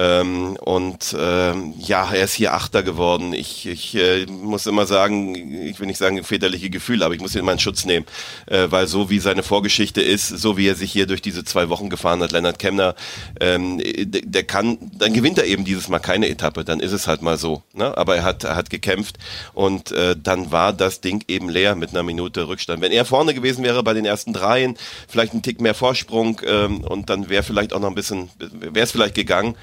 Ähm, 0.00 0.56
und 0.56 1.14
ähm, 1.18 1.74
ja, 1.78 2.10
er 2.10 2.24
ist 2.24 2.32
hier 2.32 2.54
Achter 2.54 2.82
geworden. 2.82 3.34
Ich, 3.34 3.66
ich 3.66 3.94
äh, 3.94 4.24
muss 4.24 4.66
immer 4.66 4.86
sagen, 4.86 5.34
ich 5.66 5.78
will 5.78 5.86
nicht 5.86 5.98
sagen 5.98 6.24
väterliche 6.24 6.70
Gefühle, 6.70 7.04
aber 7.04 7.14
ich 7.14 7.20
muss 7.20 7.34
ihn 7.34 7.40
immer 7.40 7.52
in 7.52 7.58
Schutz 7.58 7.84
nehmen, 7.84 8.06
äh, 8.46 8.68
weil 8.70 8.86
so 8.86 9.10
wie 9.10 9.18
seine 9.18 9.42
Vorgeschichte 9.42 10.00
ist, 10.00 10.28
so 10.28 10.56
wie 10.56 10.68
er 10.68 10.74
sich 10.74 10.90
hier 10.90 11.06
durch 11.06 11.20
diese 11.20 11.44
zwei 11.44 11.68
Wochen 11.68 11.90
gefahren 11.90 12.22
hat, 12.22 12.32
Lennart 12.32 12.58
Kemner, 12.58 12.94
ähm, 13.40 13.78
der 13.84 14.44
kann, 14.44 14.78
dann 14.94 15.12
gewinnt 15.12 15.36
er 15.36 15.44
eben 15.44 15.66
dieses 15.66 15.88
Mal 15.88 15.98
keine 15.98 16.30
Etappe, 16.30 16.64
dann 16.64 16.80
ist 16.80 16.92
es 16.92 17.06
halt 17.06 17.20
mal 17.20 17.36
so. 17.36 17.62
Ne? 17.74 17.94
Aber 17.98 18.16
er 18.16 18.24
hat, 18.24 18.44
er 18.44 18.56
hat 18.56 18.70
gekämpft 18.70 19.18
und 19.52 19.92
äh, 19.92 20.16
dann 20.16 20.50
war 20.50 20.72
das 20.72 21.02
Ding 21.02 21.24
eben 21.28 21.50
leer 21.50 21.74
mit 21.74 21.90
einer 21.90 22.04
Minute 22.04 22.48
Rückstand. 22.48 22.80
Wenn 22.80 22.92
er 22.92 23.04
vorne 23.04 23.34
gewesen 23.34 23.62
wäre 23.64 23.82
bei 23.82 23.92
den 23.92 24.06
ersten 24.06 24.32
dreien, 24.32 24.78
vielleicht 25.08 25.34
ein 25.34 25.42
Tick 25.42 25.60
mehr 25.60 25.74
Vorsprung 25.74 26.40
ähm, 26.46 26.84
und 26.84 27.10
dann 27.10 27.28
wäre 27.28 27.42
vielleicht 27.42 27.74
auch 27.74 27.80
noch 27.80 27.88
ein 27.88 27.94
bisschen, 27.94 28.30
wäre 28.38 28.84
es 28.84 28.92
vielleicht 28.92 29.14
gegangen. 29.14 29.56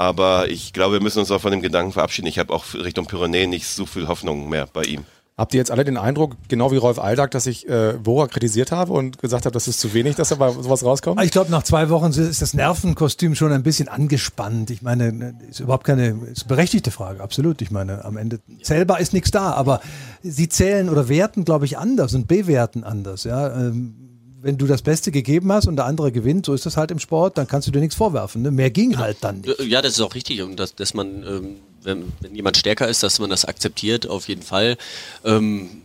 Aber 0.00 0.48
ich 0.48 0.72
glaube, 0.72 0.94
wir 0.94 1.02
müssen 1.02 1.18
uns 1.18 1.30
auch 1.30 1.42
von 1.42 1.50
dem 1.50 1.60
Gedanken 1.60 1.92
verabschieden. 1.92 2.26
Ich 2.26 2.38
habe 2.38 2.54
auch 2.54 2.64
Richtung 2.72 3.04
Pyrenäen 3.04 3.50
nicht 3.50 3.66
so 3.66 3.84
viel 3.84 4.08
Hoffnung 4.08 4.48
mehr 4.48 4.66
bei 4.72 4.84
ihm. 4.84 5.04
Habt 5.36 5.52
ihr 5.52 5.58
jetzt 5.58 5.70
alle 5.70 5.84
den 5.84 5.98
Eindruck, 5.98 6.36
genau 6.48 6.72
wie 6.72 6.78
Rolf 6.78 6.98
Aldag, 6.98 7.32
dass 7.32 7.46
ich 7.46 7.68
äh, 7.68 7.98
Bora 8.02 8.26
kritisiert 8.26 8.72
habe 8.72 8.94
und 8.94 9.18
gesagt 9.18 9.44
habe, 9.44 9.52
das 9.52 9.68
ist 9.68 9.78
zu 9.78 9.92
wenig, 9.92 10.16
dass 10.16 10.30
da 10.30 10.36
mal 10.36 10.52
sowas 10.52 10.86
rauskommt? 10.86 11.22
Ich 11.22 11.32
glaube, 11.32 11.50
nach 11.50 11.64
zwei 11.64 11.90
Wochen 11.90 12.12
ist 12.12 12.40
das 12.40 12.54
Nervenkostüm 12.54 13.34
schon 13.34 13.52
ein 13.52 13.62
bisschen 13.62 13.88
angespannt. 13.88 14.70
Ich 14.70 14.80
meine, 14.80 15.34
ist 15.50 15.60
überhaupt 15.60 15.84
keine 15.84 16.18
ist 16.32 16.48
berechtigte 16.48 16.90
Frage, 16.90 17.22
absolut. 17.22 17.60
Ich 17.60 17.70
meine, 17.70 18.02
am 18.02 18.16
Ende 18.16 18.40
zählbar 18.62 19.00
ist 19.00 19.12
nichts 19.12 19.30
da, 19.30 19.52
aber 19.52 19.82
sie 20.22 20.48
zählen 20.48 20.88
oder 20.88 21.10
werten, 21.10 21.44
glaube 21.44 21.66
ich, 21.66 21.76
anders 21.76 22.14
und 22.14 22.26
bewerten 22.26 22.84
anders. 22.84 23.24
Ja. 23.24 23.54
Ähm, 23.54 24.09
wenn 24.42 24.58
du 24.58 24.66
das 24.66 24.82
Beste 24.82 25.10
gegeben 25.10 25.52
hast 25.52 25.66
und 25.66 25.76
der 25.76 25.84
andere 25.86 26.12
gewinnt, 26.12 26.46
so 26.46 26.54
ist 26.54 26.66
das 26.66 26.76
halt 26.76 26.90
im 26.90 26.98
Sport, 26.98 27.38
dann 27.38 27.46
kannst 27.46 27.68
du 27.68 27.72
dir 27.72 27.80
nichts 27.80 27.94
vorwerfen. 27.94 28.42
Ne? 28.42 28.50
Mehr 28.50 28.70
ging 28.70 28.98
halt 28.98 29.18
dann 29.20 29.40
nicht. 29.40 29.60
Ja, 29.60 29.82
das 29.82 29.92
ist 29.92 30.00
auch 30.00 30.14
richtig. 30.14 30.42
Und 30.42 30.56
dass, 30.56 30.74
dass 30.74 30.94
man, 30.94 31.22
ähm, 31.22 31.56
wenn, 31.82 32.12
wenn 32.20 32.34
jemand 32.34 32.56
stärker 32.56 32.88
ist, 32.88 33.02
dass 33.02 33.18
man 33.18 33.30
das 33.30 33.44
akzeptiert, 33.44 34.08
auf 34.08 34.28
jeden 34.28 34.42
Fall. 34.42 34.76
Ähm, 35.24 35.82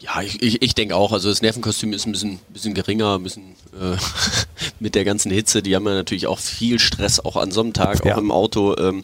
ja, 0.00 0.22
ich, 0.22 0.40
ich, 0.42 0.62
ich 0.62 0.74
denke 0.74 0.94
auch, 0.94 1.12
also 1.12 1.28
das 1.28 1.42
Nervenkostüm 1.42 1.92
ist 1.92 2.06
ein 2.06 2.12
bisschen, 2.12 2.38
bisschen 2.50 2.72
geringer, 2.72 3.16
ein 3.16 3.24
bisschen 3.24 3.56
äh, 3.78 3.96
mit 4.80 4.94
der 4.94 5.04
ganzen 5.04 5.32
Hitze, 5.32 5.60
die 5.60 5.74
haben 5.74 5.86
ja 5.86 5.94
natürlich 5.94 6.28
auch 6.28 6.38
viel 6.38 6.78
Stress, 6.78 7.18
auch 7.18 7.36
an 7.36 7.50
so 7.50 7.60
einem 7.62 7.72
Tag, 7.72 8.04
ja. 8.04 8.14
auch 8.14 8.18
im 8.18 8.30
Auto, 8.30 8.76
ähm, 8.78 9.02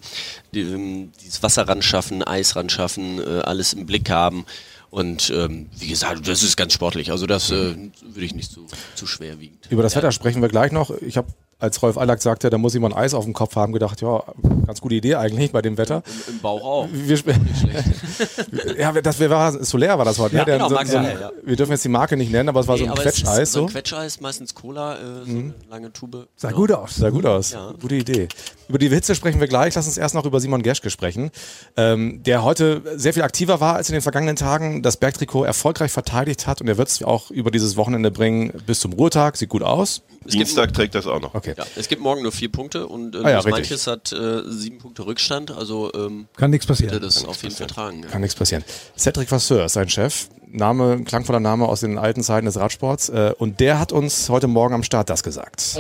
die, 0.55 0.61
ähm, 0.61 1.11
dieses 1.21 1.43
Wasser 1.43 1.67
ran 1.67 1.83
schaffen, 1.83 2.23
Eis 2.23 2.55
ran 2.55 2.69
schaffen, 2.69 3.21
äh, 3.21 3.41
alles 3.41 3.73
im 3.73 3.87
Blick 3.87 4.09
haben. 4.09 4.47
Und 4.95 5.29
ähm, 5.35 5.67
wie 5.77 5.89
gesagt, 5.89 6.29
das 6.29 6.45
ist 6.45 6.57
ganz 6.57 6.73
sportlich. 6.73 7.11
Also 7.11 7.27
das 7.27 7.51
äh, 7.51 7.75
würde 8.03 8.25
ich 8.25 8.33
nicht 8.33 8.53
zu, 8.53 8.65
zu 8.95 9.09
schwer 9.09 9.41
wiegen. 9.41 9.59
Über 9.69 9.83
das 9.83 9.95
ja. 9.95 9.99
Wetter 9.99 10.13
sprechen 10.13 10.41
wir 10.41 10.49
gleich 10.49 10.71
noch. 10.71 10.93
Ich 11.01 11.17
habe 11.17 11.27
als 11.65 11.83
Rolf 11.83 11.99
Allack 11.99 12.23
sagte, 12.23 12.51
da 12.51 12.59
muss 12.59 12.75
jemand 12.75 12.97
Eis 12.97 13.15
auf 13.15 13.25
dem 13.25 13.33
Kopf 13.33 13.57
haben, 13.57 13.73
gedacht, 13.73 14.01
ja, 14.03 14.23
ganz 14.67 14.81
gute 14.81 14.95
Idee 14.95 15.17
eigentlich 15.17 15.51
bei 15.51 15.63
dem 15.63 15.79
Wetter. 15.79 16.03
Im, 16.29 16.35
im 16.35 16.41
Bauch 16.41 16.63
auch. 16.63 16.89
Wir, 16.93 17.19
ja, 18.79 18.93
das 18.93 19.19
war 19.19 19.65
Solär 19.65 19.99
war 19.99 20.05
das 20.05 20.19
heute. 20.19 20.37
Ja, 20.37 20.45
ne? 20.45 20.53
genau, 20.53 20.69
so, 20.69 20.77
so 20.85 20.97
ein, 20.99 21.05
ja. 21.05 21.31
Wir 21.43 21.57
dürfen 21.57 21.73
jetzt 21.73 21.85
die 21.85 21.89
Marke 21.89 22.17
nicht 22.17 22.31
nennen, 22.31 22.49
aber 22.49 22.61
es 22.61 22.69
war 22.69 22.77
nee, 22.77 22.85
so 22.85 22.91
ein 22.91 22.95
Quetscheis. 22.95 23.53
So 23.53 23.63
ein 23.63 23.69
Quetscheis, 23.69 24.21
meistens 24.21 24.55
Cola, 24.55 24.95
äh, 24.95 25.25
so 25.25 25.31
mhm. 25.31 25.39
eine 25.39 25.71
lange 25.71 25.93
Tube. 25.93 26.29
Sah 26.37 26.49
genau. 26.49 26.61
gut 26.61 26.73
aus. 26.73 26.97
Sah 26.97 27.11
gut 27.11 27.27
aus. 27.27 27.53
Ja. 27.53 27.73
Gute 27.81 27.95
Idee. 27.95 28.29
Über 28.69 28.79
die 28.79 28.89
Hitze 28.89 29.15
sprechen 29.15 29.41
wir 29.41 29.49
gleich. 29.49 29.75
Lass 29.75 29.87
uns 29.87 29.97
erst 29.97 30.15
noch 30.15 30.27
über 30.27 30.41
Simon 30.41 30.63
Gerschke 30.63 30.91
sprechen, 30.91 31.31
ähm, 31.77 32.23
der 32.23 32.45
heute 32.45 32.83
sehr 32.97 33.15
viel 33.15 33.23
aktiver 33.23 33.61
war 33.61 33.77
als 33.77 33.89
in 33.89 33.95
den 33.95 34.03
vergangenen 34.03 34.37
Tagen, 34.37 34.83
das 34.83 34.99
Bergtrikot 34.99 35.45
erfolgreich 35.45 35.93
verteidigt 35.93 36.47
hat 36.47 36.61
und 36.61 36.69
er 36.69 36.79
wird 36.79 36.89
es 36.89 37.03
auch 37.03 37.31
über 37.31 37.51
dieses 37.51 37.77
Wochenende 37.77 38.11
bringen 38.11 38.53
bis 38.67 38.81
zum 38.81 38.93
Ruhetag. 38.93 39.37
Sieht 39.37 39.49
gut 39.49 39.63
aus. 39.63 40.03
Es 40.27 40.33
Dienstag 40.33 40.73
trägt 40.73 40.95
das 40.95 41.07
auch 41.07 41.21
noch. 41.21 41.35
Okay. 41.35 41.54
Ja, 41.57 41.67
es 41.77 41.89
gibt 41.89 42.03
morgen 42.03 42.23
nur 42.23 42.33
vier 42.33 42.51
Punkte 42.51 42.87
und 42.87 43.15
äh, 43.15 43.19
ah, 43.23 43.31
ja, 43.31 43.43
manches 43.49 43.87
hat 43.87 44.13
äh, 44.13 44.43
sieben 44.47 44.79
Punkte 44.79 45.07
Rückstand. 45.07 45.51
Also 45.51 45.93
ähm, 45.95 46.29
kann 46.37 46.51
nichts 46.51 46.67
passieren. 46.67 47.01
das 47.01 47.21
Kann 47.21 47.29
auf 47.29 47.43
jeden 47.43 47.55
Fall 47.55 47.67
tragen. 47.67 48.03
Kann 48.03 48.21
nichts 48.21 48.35
passieren. 48.35 48.65
Cedric 48.97 49.31
Vasseur 49.31 49.65
ist 49.67 49.75
sein 49.75 49.89
Chef. 49.89 50.29
Name, 50.55 51.03
klangvoller 51.05 51.41
Name 51.41 51.67
aus 51.67 51.81
den 51.81 51.99
alten 51.99 52.23
Zeiten 52.23 52.47
des 52.47 52.59
Radsports. 52.59 53.09
Äh, 53.09 53.33
und 53.39 53.59
der 53.59 53.81
hat 53.81 53.91
uns 53.91 54.29
heute 54.29 54.47
Morgen 54.47 54.73
am 54.75 54.85
Start 54.85 55.11
das 55.11 55.25
gesagt. 55.25 55.77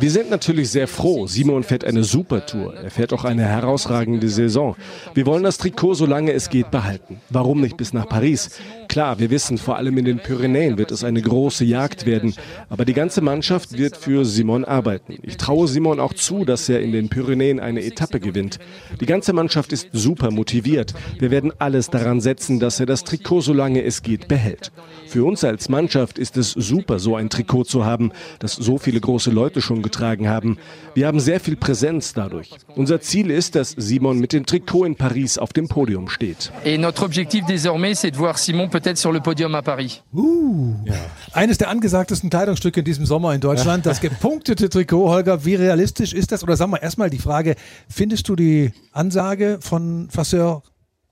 Wir 0.00 0.10
sind 0.10 0.30
natürlich 0.30 0.70
sehr 0.70 0.86
froh. 0.86 1.26
Simon 1.26 1.64
fährt 1.64 1.82
eine 1.84 2.04
super 2.04 2.44
Tour. 2.44 2.74
Er 2.74 2.90
fährt 2.90 3.14
auch 3.14 3.24
eine 3.24 3.44
herausragende 3.44 4.28
Saison. 4.28 4.76
Wir 5.14 5.24
wollen 5.24 5.44
das 5.44 5.56
Trikot, 5.56 5.94
solange 5.94 6.32
es 6.32 6.50
geht, 6.50 6.70
behalten. 6.70 7.22
Warum 7.30 7.62
nicht 7.62 7.78
bis 7.78 7.94
nach 7.94 8.06
Paris? 8.06 8.50
Klar, 8.88 9.18
wir 9.18 9.30
wissen, 9.30 9.56
vor 9.56 9.76
allem 9.76 9.96
in 9.96 10.04
den 10.04 10.18
Pyrenäen 10.18 10.76
wird 10.76 10.90
es 10.90 11.04
eine 11.04 11.22
große 11.22 11.64
Jagd 11.64 12.04
werden. 12.04 12.34
Aber 12.68 12.84
die 12.84 12.92
ganze 12.92 13.22
Mannschaft 13.22 13.78
wird 13.78 13.96
für 13.96 14.26
Simon 14.26 14.66
arbeiten. 14.66 15.16
Ich 15.22 15.38
traue 15.38 15.68
Simon 15.68 16.00
auch 16.00 16.12
zu, 16.12 16.44
dass 16.44 16.68
er 16.68 16.80
in 16.80 16.92
den 16.92 17.08
Pyrenäen 17.08 17.60
eine 17.60 17.82
Etappe 17.82 18.20
gewinnt. 18.20 18.58
Die 19.00 19.06
ganze 19.06 19.32
Mannschaft 19.32 19.72
ist 19.72 19.88
super 19.92 20.30
motiviert. 20.30 20.92
Wir 21.18 21.30
werden 21.30 21.52
alles 21.58 21.88
daran 21.88 22.09
daran 22.10 22.20
setzen, 22.20 22.58
dass 22.58 22.80
er 22.80 22.86
das 22.86 23.04
Trikot, 23.04 23.40
solange 23.40 23.84
es 23.84 24.02
geht, 24.02 24.26
behält. 24.26 24.72
Für 25.06 25.24
uns 25.24 25.44
als 25.44 25.68
Mannschaft 25.68 26.18
ist 26.18 26.36
es 26.36 26.50
super, 26.50 26.98
so 26.98 27.14
ein 27.14 27.30
Trikot 27.30 27.64
zu 27.64 27.84
haben, 27.84 28.10
das 28.40 28.54
so 28.54 28.78
viele 28.78 29.00
große 29.00 29.30
Leute 29.30 29.60
schon 29.60 29.80
getragen 29.80 30.28
haben. 30.28 30.58
Wir 30.94 31.06
haben 31.06 31.20
sehr 31.20 31.38
viel 31.38 31.54
Präsenz 31.54 32.12
dadurch. 32.12 32.50
Unser 32.74 33.00
Ziel 33.00 33.30
ist, 33.30 33.54
dass 33.54 33.70
Simon 33.76 34.18
mit 34.18 34.32
dem 34.32 34.44
Trikot 34.44 34.86
in 34.86 34.96
Paris 34.96 35.38
auf 35.38 35.52
dem 35.52 35.68
Podium 35.68 36.08
steht. 36.08 36.50
Et 36.64 36.80
notre 36.80 37.04
objectif 37.04 37.44
désormais, 37.46 37.94
c'est 37.94 38.10
de 38.10 38.16
voir 38.16 38.38
Simon 38.38 38.68
peut-être 38.68 38.98
sur 38.98 39.12
le 39.12 39.20
podium 39.20 39.54
à 39.54 39.62
Paris. 39.62 40.02
Uh, 40.12 40.74
ja. 40.84 40.94
Eines 41.32 41.58
der 41.58 41.68
angesagtesten 41.68 42.28
Kleidungsstücke 42.28 42.80
in 42.80 42.84
diesem 42.84 43.06
Sommer 43.06 43.34
in 43.34 43.40
Deutschland, 43.40 43.86
das 43.86 44.00
gepunktete 44.00 44.68
Trikot. 44.68 45.10
Holger, 45.10 45.44
wie 45.44 45.54
realistisch 45.54 46.12
ist 46.12 46.32
das? 46.32 46.42
Oder 46.42 46.56
sagen 46.56 46.72
wir 46.72 46.82
erstmal 46.82 47.08
die 47.08 47.18
Frage, 47.18 47.54
findest 47.88 48.28
du 48.28 48.34
die 48.34 48.72
Ansage 48.92 49.58
von 49.60 50.08
Fasseur 50.10 50.62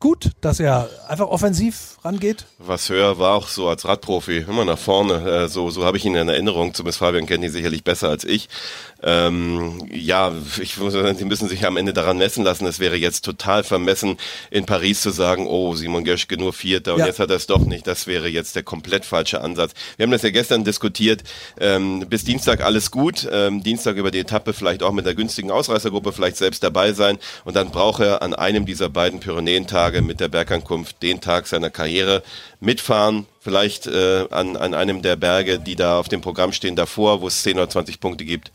gut, 0.01 0.31
dass 0.41 0.61
er 0.61 0.89
einfach 1.09 1.27
offensiv 1.27 1.97
rangeht? 2.05 2.47
Was 2.59 2.89
höher 2.89 3.19
war 3.19 3.35
auch 3.35 3.49
so 3.49 3.69
als 3.69 3.85
Radprofi, 3.85 4.39
immer 4.39 4.65
nach 4.65 4.79
vorne. 4.79 5.45
Äh, 5.45 5.49
so 5.49 5.71
so 5.71 5.85
habe 5.85 5.97
ich 5.97 6.05
ihn 6.05 6.15
in 6.15 6.29
Erinnerung, 6.29 6.75
zumindest 6.75 6.99
Fabian 6.99 7.27
kennt 7.27 7.45
ihn 7.45 7.51
sicherlich 7.51 7.85
besser 7.85 8.09
als 8.09 8.25
ich. 8.25 8.49
Ähm, 9.01 9.89
ja, 9.93 10.33
ich 10.61 10.77
muss 10.77 10.93
sagen, 10.93 11.17
sie 11.17 11.25
müssen 11.25 11.49
sich 11.49 11.65
am 11.65 11.77
Ende 11.77 11.93
daran 11.93 12.19
messen 12.19 12.43
lassen. 12.45 12.67
Es 12.67 12.81
wäre 12.81 12.97
jetzt 12.97 13.25
total 13.25 13.63
vermessen, 13.63 14.17
in 14.51 14.67
Paris 14.67 15.03
zu 15.03 15.11
sagen, 15.11 15.47
oh, 15.47 15.75
Simon 15.75 16.03
Geschke 16.03 16.37
nur 16.37 16.53
Vierter 16.53 16.95
und 16.95 17.01
ja. 17.01 17.07
jetzt 17.07 17.21
hat 17.21 17.31
er 17.31 17.37
es 17.37 17.47
doch 17.47 17.65
nicht. 17.65 17.87
Das 17.87 18.09
wäre 18.09 18.29
jetzt 18.29 18.57
der 18.57 18.65
komplett 18.65 19.05
falsche 19.05 19.41
Ansatz. 19.41 19.73
Wir 19.97 20.05
haben 20.05 20.11
das 20.11 20.23
ja 20.23 20.31
gestern 20.31 20.65
diskutiert. 20.65 21.23
Ähm, 21.61 22.07
bis 22.09 22.25
Dienstag 22.25 22.61
alles 22.61 22.91
gut. 22.91 23.29
Ähm, 23.31 23.63
Dienstag 23.63 23.97
über 23.97 24.11
die 24.11 24.19
Etappe 24.19 24.53
vielleicht 24.53 24.83
auch 24.83 24.93
mit 24.93 25.07
der 25.07 25.15
günstigen 25.15 25.53
Ausreißergruppe 25.53 26.13
vielleicht 26.13 26.37
selbst 26.37 26.65
dabei 26.65 26.93
sein 26.93 27.19
und 27.45 27.55
dann 27.55 27.71
braucht 27.71 28.03
er 28.03 28.23
an 28.23 28.35
einem 28.35 28.67
dieser 28.67 28.89
beiden 28.89 29.21
Pyrenäentage 29.21 30.03
mit 30.03 30.19
der 30.19 30.29
Bergankunft 30.29 31.03
den 31.03 31.21
Tag 31.21 31.47
seiner 31.47 31.71
Karriere 31.71 32.23
mitfahren, 32.61 33.27
vielleicht 33.41 33.87
äh, 33.87 34.27
an, 34.31 34.57
an 34.57 34.75
einem 34.75 35.03
der 35.03 35.15
Berge, 35.17 35.61
die 35.61 35.77
da 35.77 35.99
auf 35.99 36.09
dem 36.09 36.21
Programm 36.21 36.53
stehen 36.53 36.75
davor, 36.75 37.21
wo 37.21 37.29
es 37.29 37.43
10 37.45 37.57
oder 37.57 37.71
20 37.71 38.01
Punkte 38.01 38.25
gibt 38.25 38.51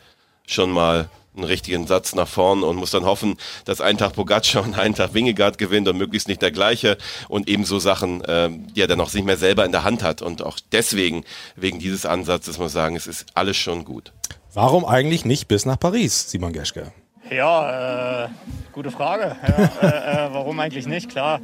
schon 0.47 0.71
mal 0.71 1.09
einen 1.35 1.45
richtigen 1.45 1.87
Satz 1.87 2.13
nach 2.13 2.27
vorn 2.27 2.63
und 2.63 2.75
muss 2.75 2.91
dann 2.91 3.05
hoffen, 3.05 3.37
dass 3.65 3.81
ein 3.81 3.97
Tag 3.97 4.13
Pogacar 4.13 4.63
und 4.63 4.77
ein 4.77 4.93
Tag 4.93 5.13
Wingegaard 5.13 5.57
gewinnt 5.57 5.87
und 5.87 5.97
möglichst 5.97 6.27
nicht 6.27 6.41
der 6.41 6.51
gleiche 6.51 6.97
und 7.27 7.49
ebenso 7.49 7.79
Sachen, 7.79 8.23
äh, 8.23 8.49
die 8.51 8.81
er 8.81 8.87
dann 8.87 9.01
auch 9.01 9.11
nicht 9.13 9.25
mehr 9.25 9.37
selber 9.37 9.65
in 9.65 9.71
der 9.71 9.83
Hand 9.83 10.03
hat 10.03 10.21
und 10.21 10.43
auch 10.43 10.59
deswegen, 10.71 11.23
wegen 11.55 11.79
dieses 11.79 12.05
Ansatzes 12.05 12.57
muss 12.57 12.59
man 12.59 12.69
sagen, 12.69 12.95
es 12.95 13.07
ist 13.07 13.25
alles 13.33 13.57
schon 13.57 13.83
gut. 13.85 14.13
Warum 14.53 14.85
eigentlich 14.85 15.25
nicht 15.25 15.47
bis 15.47 15.65
nach 15.65 15.79
Paris, 15.79 16.29
Simon 16.29 16.53
Geschke? 16.53 16.91
Ja, 17.31 18.25
äh, 18.25 18.29
gute 18.71 18.91
Frage. 18.91 19.35
Ja, 19.41 19.87
äh, 19.87 20.27
äh 20.27 20.33
warum 20.33 20.59
eigentlich 20.59 20.85
nicht? 20.85 21.09
Klar. 21.09 21.41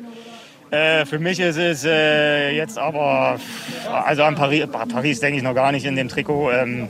Äh, 0.69 1.05
für 1.05 1.17
mich 1.17 1.39
ist 1.39 1.57
es 1.57 1.83
äh, 1.83 2.51
jetzt 2.51 2.77
aber, 2.77 3.39
also 3.91 4.23
an 4.23 4.35
Paris, 4.35 4.67
Paris 4.69 5.19
denke 5.19 5.37
ich 5.37 5.43
noch 5.43 5.55
gar 5.55 5.71
nicht 5.71 5.85
in 5.85 5.95
dem 5.95 6.09
Trikot. 6.09 6.51
Ähm, 6.51 6.89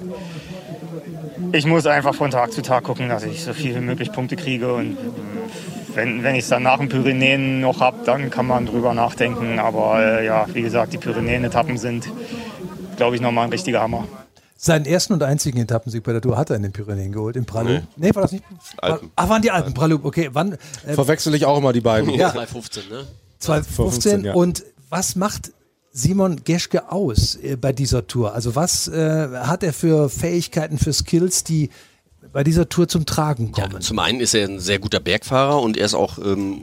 ich 1.52 1.66
muss 1.66 1.86
einfach 1.86 2.16
von 2.16 2.32
Tag 2.32 2.52
zu 2.52 2.62
Tag 2.62 2.84
gucken, 2.84 3.10
dass 3.10 3.24
ich 3.24 3.44
so 3.44 3.54
viel 3.54 3.76
wie 3.76 3.80
möglich 3.80 4.12
Punkte 4.12 4.36
kriege. 4.36 4.74
Und 4.74 4.98
wenn, 5.94 6.24
wenn 6.24 6.36
ich 6.36 6.44
es 6.44 6.50
dann 6.50 6.64
nach 6.64 6.78
den 6.78 6.90
Pyrenäen 6.90 7.62
noch 7.62 7.80
habe, 7.80 7.98
dann 8.06 8.30
kann 8.30 8.48
man 8.48 8.66
drüber 8.66 8.94
nachdenken. 8.94 9.60
Aber 9.60 10.00
äh, 10.00 10.26
ja, 10.26 10.46
wie 10.54 10.62
gesagt, 10.62 10.94
die 10.94 10.98
Pyrenäen-Etappen 10.98 11.78
sind, 11.78 12.10
glaube 12.98 13.16
ich, 13.16 13.22
nochmal 13.22 13.46
ein 13.46 13.52
richtiger 13.52 13.82
Hammer. 13.82 14.08
Seinen 14.56 14.86
ersten 14.86 15.14
und 15.14 15.24
einzigen 15.24 15.58
Etappensieg 15.60 16.04
bei 16.04 16.12
der 16.12 16.22
Tour 16.22 16.36
hat 16.36 16.50
er 16.50 16.58
in 16.58 16.64
den 16.64 16.74
Pyrenäen 16.74 17.14
geholt, 17.14 17.38
in 17.38 17.46
Pralou. 17.46 17.70
Nee, 17.70 17.82
nee 17.96 18.16
war 18.16 18.24
das 18.24 18.34
nicht? 18.34 18.44
Alpen. 18.78 19.10
Ach, 19.16 19.30
waren 19.30 19.42
die 19.42 19.52
Alpen, 19.52 19.74
Pralou. 19.74 20.00
Okay, 20.04 20.30
wann? 20.34 20.58
Äh, 20.86 20.94
Verwechsel 20.94 21.34
ich 21.34 21.46
auch 21.46 21.58
immer 21.58 21.72
die 21.72 21.82
beiden. 21.82 22.10
Ja. 22.10 22.32
2015, 22.32 22.90
ne? 22.90 23.08
2015. 23.40 24.26
ja. 24.26 24.34
Und 24.34 24.66
was 24.90 25.16
macht 25.16 25.52
Simon 25.92 26.44
Geschke 26.44 26.92
aus 26.92 27.36
äh, 27.36 27.56
bei 27.56 27.74
dieser 27.74 28.08
Tour? 28.08 28.34
Also 28.34 28.56
was 28.56 28.88
äh, 28.88 29.28
hat 29.34 29.64
er 29.64 29.74
für 29.74 30.10
Fähigkeiten, 30.10 30.78
für 30.78 30.94
Skills, 30.94 31.44
die 31.44 31.70
bei 32.32 32.44
dieser 32.44 32.70
Tour 32.70 32.88
zum 32.88 33.06
Tragen 33.06 33.52
kommen? 33.52 33.74
Ja, 33.74 33.80
zum 33.80 34.00
einen 34.00 34.20
ist 34.20 34.34
er 34.34 34.48
ein 34.48 34.60
sehr 34.60 34.80
guter 34.80 35.00
Bergfahrer 35.00 35.62
und 35.62 35.78
er 35.78 35.86
ist 35.86 35.96
auch 35.96 36.20
ähm, 36.20 36.62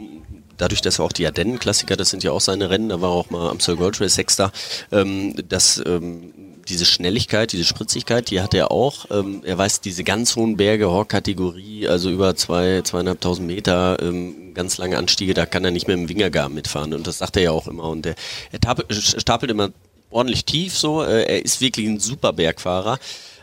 dadurch, 0.56 0.80
dass 0.80 0.98
er 0.98 1.04
auch 1.04 1.12
die 1.12 1.26
Ardennen-Klassiker, 1.26 1.96
das 1.96 2.10
sind 2.10 2.22
ja 2.22 2.30
auch 2.30 2.40
seine 2.40 2.70
Rennen, 2.70 2.88
da 2.88 3.00
war 3.00 3.10
er 3.10 3.14
auch 3.14 3.30
mal 3.30 3.50
am 3.50 3.60
Soul 3.60 3.76
Gold 3.76 4.00
Race 4.00 4.14
Sechster, 4.14 4.52
ähm, 4.92 5.34
dass 5.48 5.82
ähm, 5.84 6.32
diese 6.68 6.84
Schnelligkeit, 6.84 7.52
diese 7.52 7.64
Spritzigkeit, 7.64 8.30
die 8.30 8.40
hat 8.40 8.54
er 8.54 8.70
auch. 8.70 9.06
Ähm, 9.10 9.42
er 9.44 9.58
weiß 9.58 9.80
diese 9.80 10.04
ganz 10.04 10.36
hohen 10.36 10.56
Berge, 10.56 10.90
Hork-Kategorie, 10.90 11.88
also 11.88 12.10
über 12.10 12.36
zwei, 12.36 12.82
zweieinhalbtausend 12.82 13.46
Meter, 13.46 13.98
ähm, 14.02 14.54
ganz 14.54 14.78
lange 14.78 14.98
Anstiege, 14.98 15.34
da 15.34 15.46
kann 15.46 15.64
er 15.64 15.70
nicht 15.70 15.86
mehr 15.86 15.96
im 15.96 16.08
Wingergar 16.08 16.48
mitfahren. 16.48 16.94
Und 16.94 17.06
das 17.06 17.18
sagt 17.18 17.36
er 17.36 17.42
ja 17.42 17.50
auch 17.50 17.68
immer. 17.68 17.84
Und 17.84 18.06
er, 18.06 18.14
er 18.52 18.60
tapelt- 18.60 19.20
stapelt 19.20 19.50
immer 19.50 19.70
ordentlich 20.10 20.44
tief 20.44 20.76
so. 20.76 21.02
Äh, 21.02 21.22
er 21.24 21.44
ist 21.44 21.60
wirklich 21.60 21.86
ein 21.86 22.00
super 22.00 22.32
Bergfahrer. 22.32 22.98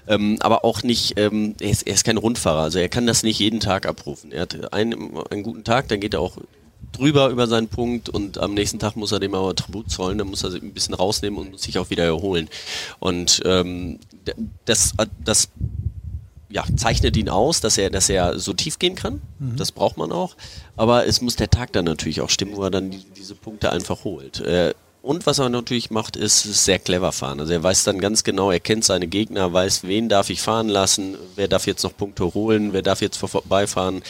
Ähm, 0.07 0.37
aber 0.41 0.65
auch 0.65 0.83
nicht, 0.83 1.17
ähm, 1.17 1.55
er, 1.61 1.69
ist, 1.69 1.87
er 1.87 1.93
ist 1.93 2.03
kein 2.03 2.17
Rundfahrer, 2.17 2.63
also 2.63 2.77
er 2.77 2.89
kann 2.89 3.07
das 3.07 3.23
nicht 3.23 3.39
jeden 3.39 3.61
Tag 3.61 3.85
abrufen. 3.85 4.33
Er 4.33 4.41
hat 4.41 4.73
einen, 4.73 5.17
einen 5.29 5.43
guten 5.43 5.63
Tag, 5.63 5.87
dann 5.87 6.01
geht 6.01 6.13
er 6.13 6.19
auch 6.19 6.37
drüber 6.91 7.29
über 7.29 7.47
seinen 7.47 7.67
Punkt 7.67 8.09
und 8.09 8.37
am 8.37 8.53
nächsten 8.53 8.79
Tag 8.79 8.95
muss 8.95 9.11
er 9.11 9.19
dem 9.19 9.33
aber 9.33 9.55
Tribut 9.55 9.89
zollen, 9.89 10.17
dann 10.17 10.27
muss 10.27 10.43
er 10.43 10.51
sich 10.51 10.61
ein 10.61 10.73
bisschen 10.73 10.93
rausnehmen 10.93 11.39
und 11.39 11.51
muss 11.51 11.63
sich 11.63 11.79
auch 11.79 11.89
wieder 11.89 12.03
erholen. 12.03 12.49
Und 12.99 13.41
ähm, 13.45 13.99
das, 14.65 14.93
das 15.23 15.49
ja, 16.49 16.63
zeichnet 16.75 17.17
ihn 17.17 17.29
aus, 17.29 17.61
dass 17.61 17.79
er, 17.79 17.89
dass 17.89 18.09
er 18.09 18.37
so 18.37 18.53
tief 18.53 18.77
gehen 18.77 18.95
kann. 18.95 19.21
Mhm. 19.39 19.55
Das 19.55 19.71
braucht 19.71 19.97
man 19.97 20.11
auch. 20.11 20.35
Aber 20.75 21.07
es 21.07 21.19
muss 21.19 21.35
der 21.35 21.49
Tag 21.49 21.73
dann 21.73 21.85
natürlich 21.85 22.21
auch 22.21 22.29
stimmen, 22.29 22.55
wo 22.55 22.63
er 22.63 22.69
dann 22.69 22.91
die, 22.91 23.03
diese 23.17 23.33
Punkte 23.33 23.71
einfach 23.71 24.03
holt. 24.03 24.39
Äh, 24.41 24.75
und 25.03 25.25
was 25.25 25.37
er 25.37 25.49
natürlich 25.49 25.91
macht, 25.91 26.15
ist, 26.15 26.45
ist 26.45 26.63
sehr 26.63 26.79
clever 26.79 27.11
fahren. 27.11 27.41
Also 27.41 27.51
er 27.51 27.61
weiß 27.61 27.83
dann 27.83 27.99
ganz 27.99 28.23
genau, 28.23 28.51
er 28.51 28.61
kennt 28.61 28.85
seine 28.85 29.05
Gegner, 29.05 29.51
weiß, 29.51 29.83
wen 29.83 30.07
darf 30.07 30.29
ich 30.29 30.41
fahren 30.41 30.69
lassen, 30.69 31.17
wer 31.35 31.49
darf 31.49 31.67
jetzt 31.67 31.83
noch 31.83 31.95
Punkte 31.95 32.33
holen, 32.33 32.71
wer 32.71 32.81
darf 32.81 33.01
jetzt 33.01 33.17
vor- 33.17 33.27
vorbeifahren. 33.27 34.01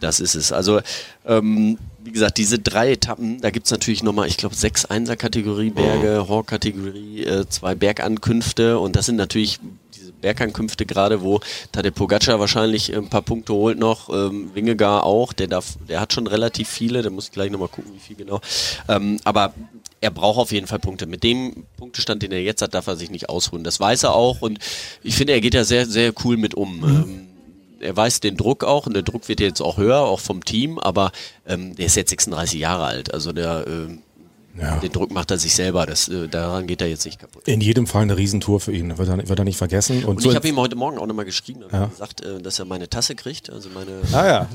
Das 0.00 0.18
ist 0.18 0.34
es. 0.34 0.52
Also, 0.52 0.80
ähm, 1.26 1.76
wie 2.02 2.12
gesagt, 2.12 2.38
diese 2.38 2.58
drei 2.58 2.92
Etappen, 2.92 3.42
da 3.42 3.50
gibt's 3.50 3.70
natürlich 3.70 4.02
nochmal, 4.02 4.26
ich 4.26 4.38
glaube, 4.38 4.54
sechs 4.54 4.86
Einser-Kategorie 4.86 5.68
Berge, 5.68 6.26
Hork-Kategorie, 6.28 7.24
äh, 7.24 7.46
zwei 7.50 7.74
Bergankünfte 7.74 8.78
und 8.78 8.96
das 8.96 9.04
sind 9.06 9.16
natürlich 9.16 9.60
diese 9.94 10.12
Bergankünfte 10.12 10.86
gerade, 10.86 11.20
wo 11.20 11.40
Tadej 11.72 11.90
Pogacar 11.90 12.40
wahrscheinlich 12.40 12.94
ein 12.96 13.10
paar 13.10 13.20
Punkte 13.22 13.52
holt 13.52 13.78
noch, 13.78 14.08
ähm, 14.08 14.50
Wingegar 14.54 15.04
auch, 15.04 15.34
der 15.34 15.48
darf, 15.48 15.74
der 15.90 16.00
hat 16.00 16.14
schon 16.14 16.26
relativ 16.26 16.70
viele, 16.70 17.02
da 17.02 17.10
muss 17.10 17.26
ich 17.26 17.32
gleich 17.32 17.50
nochmal 17.50 17.68
gucken, 17.68 17.92
wie 17.94 18.00
viel 18.00 18.16
genau. 18.16 18.40
Ähm, 18.88 19.18
aber 19.24 19.52
er 20.00 20.10
braucht 20.10 20.38
auf 20.38 20.52
jeden 20.52 20.66
Fall 20.66 20.78
Punkte. 20.78 21.06
Mit 21.06 21.22
dem 21.22 21.66
Punktestand, 21.76 22.22
den 22.22 22.32
er 22.32 22.42
jetzt 22.42 22.62
hat, 22.62 22.74
darf 22.74 22.86
er 22.86 22.96
sich 22.96 23.10
nicht 23.10 23.28
ausruhen. 23.28 23.64
Das 23.64 23.80
weiß 23.80 24.04
er 24.04 24.14
auch 24.14 24.42
und 24.42 24.58
ich 25.02 25.16
finde, 25.16 25.32
er 25.32 25.40
geht 25.40 25.54
da 25.54 25.64
sehr, 25.64 25.86
sehr 25.86 26.12
cool 26.24 26.36
mit 26.36 26.54
um. 26.54 26.84
Ähm, 26.84 27.26
er 27.80 27.96
weiß 27.96 28.20
den 28.20 28.36
Druck 28.36 28.64
auch 28.64 28.86
und 28.86 28.94
der 28.94 29.02
Druck 29.02 29.28
wird 29.28 29.40
jetzt 29.40 29.60
auch 29.60 29.76
höher, 29.76 30.00
auch 30.00 30.20
vom 30.20 30.44
Team, 30.44 30.78
aber 30.78 31.12
ähm, 31.46 31.76
der 31.76 31.86
ist 31.86 31.96
jetzt 31.96 32.10
36 32.10 32.58
Jahre 32.58 32.84
alt. 32.84 33.12
Also 33.12 33.32
der, 33.32 33.66
ähm, 33.66 34.02
den 34.82 34.92
Druck 34.92 35.10
macht 35.12 35.30
er 35.30 35.38
sich 35.38 35.54
selber. 35.54 35.86
Das, 35.86 36.08
äh, 36.08 36.28
daran 36.28 36.66
geht 36.66 36.80
er 36.80 36.88
jetzt 36.88 37.04
nicht 37.04 37.18
kaputt. 37.18 37.46
In 37.46 37.60
jedem 37.60 37.86
Fall 37.86 38.02
eine 38.02 38.16
Riesentour 38.16 38.60
für 38.60 38.72
ihn, 38.72 38.96
wird 38.96 39.08
er, 39.08 39.28
wird 39.28 39.38
er 39.38 39.44
nicht 39.44 39.58
vergessen. 39.58 40.04
Und, 40.04 40.16
Und 40.16 40.22
so 40.22 40.30
ich 40.30 40.36
habe 40.36 40.48
ihm 40.48 40.56
heute 40.56 40.76
Morgen 40.76 40.98
auch 40.98 41.06
nochmal 41.06 41.24
geschrieben 41.24 41.62
und 41.64 41.72
Ja. 41.72 41.86
gesagt, 41.86 42.22
äh, 42.22 42.40
dass 42.40 42.58
er 42.58 42.64
meine 42.64 42.88
Tasse 42.88 43.14
kriegt. 43.14 43.50
Also 43.50 43.68
meine. 43.70 43.92
Ah 44.12 44.26
ja. 44.26 44.48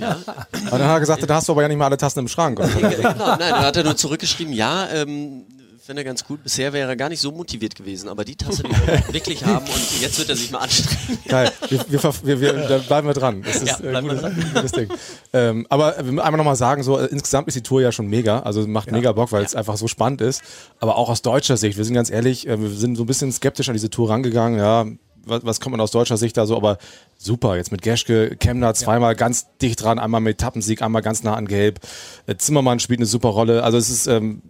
Aber 0.68 0.78
dann 0.80 0.88
hat 0.88 0.96
er 0.98 1.00
gesagt, 1.00 1.30
da 1.30 1.36
hast 1.36 1.48
du 1.48 1.52
aber 1.54 1.62
ja 1.64 1.68
nicht 1.68 1.78
mal 1.78 1.86
alle 1.86 1.98
Tassen 1.98 2.20
im 2.20 2.28
Schrank. 2.28 2.60
Und 2.60 2.72
Genau, 2.80 3.14
nein, 3.28 3.40
dann 3.40 3.60
hat 3.66 3.78
er 3.78 3.84
nur 3.84 3.96
zurückgeschrieben, 3.96 4.54
ja, 4.54 4.88
ähm, 4.94 5.44
finde 5.84 6.04
ganz 6.04 6.24
gut. 6.24 6.44
Bisher 6.44 6.74
wäre 6.74 6.90
er 6.90 6.96
gar 6.96 7.10
nicht 7.10 7.20
so 7.20 7.32
motiviert 7.32 7.76
gewesen, 7.76 8.08
aber 8.10 8.24
die 8.24 8.36
Tasse, 8.36 8.64
die 8.64 8.70
wir 8.70 9.04
wirklich 9.14 9.44
haben 9.46 9.66
und 9.66 10.02
jetzt 10.02 10.20
wird 10.20 10.30
er 10.30 10.36
sich 10.36 10.52
mal 10.52 10.60
anstrengen. 10.60 11.20
Geil, 11.28 11.52
wir, 11.70 11.86
wir, 11.90 12.14
wir, 12.24 12.42
wir, 12.42 12.54
da 12.68 12.78
bleiben 12.78 13.08
wir 13.08 13.14
dran. 13.14 13.42
Das 13.44 13.58
ist 13.58 13.68
Ja, 13.68 13.80
äh, 13.80 13.94
wir 13.94 14.02
gutes, 14.02 14.22
dran. 14.22 14.52
gutes 14.54 14.72
Ding. 14.72 14.90
Ähm, 15.34 15.66
aber 15.70 15.98
wir 15.98 16.04
müssen 16.06 16.20
einmal 16.20 16.38
nochmal 16.38 16.56
sagen, 16.56 16.84
so 16.84 16.98
äh, 17.00 17.06
insgesamt 17.08 17.48
ist 17.48 17.56
die 17.56 17.64
Tour 17.64 17.82
ja 17.82 17.92
schon 17.92 18.08
mega, 18.08 18.40
also 18.42 18.66
macht 18.68 18.92
mega 18.92 19.12
Bock, 19.12 19.32
weil 19.32 19.44
es 19.44 19.56
einfach 19.56 19.78
so 19.78 19.88
spannend 19.88 20.22
ist. 20.22 20.42
Aber 20.80 20.98
auch 20.98 21.10
aus 21.10 21.22
deutscher 21.22 21.58
Sicht, 21.58 21.78
wir 21.78 21.86
sind 21.86 21.96
ganz 21.96 22.10
ehrlich, 22.10 22.48
äh, 22.48 22.62
wir 22.62 22.70
sind 22.70 22.96
so 22.96 23.04
ein 23.04 23.08
bisschen 23.08 23.32
skeptisch 23.32 23.70
an 23.70 23.74
diese 23.74 23.90
Tour 23.90 24.10
rangegangen, 24.10 24.60
ja, 24.60 24.86
was, 25.26 25.46
was 25.46 25.60
kommt 25.60 25.72
man 25.72 25.82
aus 25.82 25.92
deutscher 25.92 26.18
Sicht 26.18 26.38
da 26.38 26.46
so, 26.46 26.56
aber 26.56 26.78
super, 27.18 27.56
jetzt 27.56 27.72
mit 27.72 27.82
Geschke, 27.82 28.36
Kemner 28.38 28.74
zweimal 28.74 29.16
ganz 29.16 29.48
dicht 29.62 29.82
dran, 29.84 30.00
einmal 30.00 30.22
mit 30.22 30.34
Etappensieg, 30.42 30.82
einmal 30.82 31.02
ganz 31.02 31.24
nah 31.24 31.36
an 31.36 31.48
Gelb. 31.48 31.80
Äh, 32.28 32.36
Zimmermann 32.38 32.80
spielt 32.80 33.00
eine 33.00 33.06
super 33.06 33.30
Rolle, 33.30 33.64
also 33.64 33.78
es 33.78 33.90
ist, 33.90 34.08
ähm, 34.08 34.42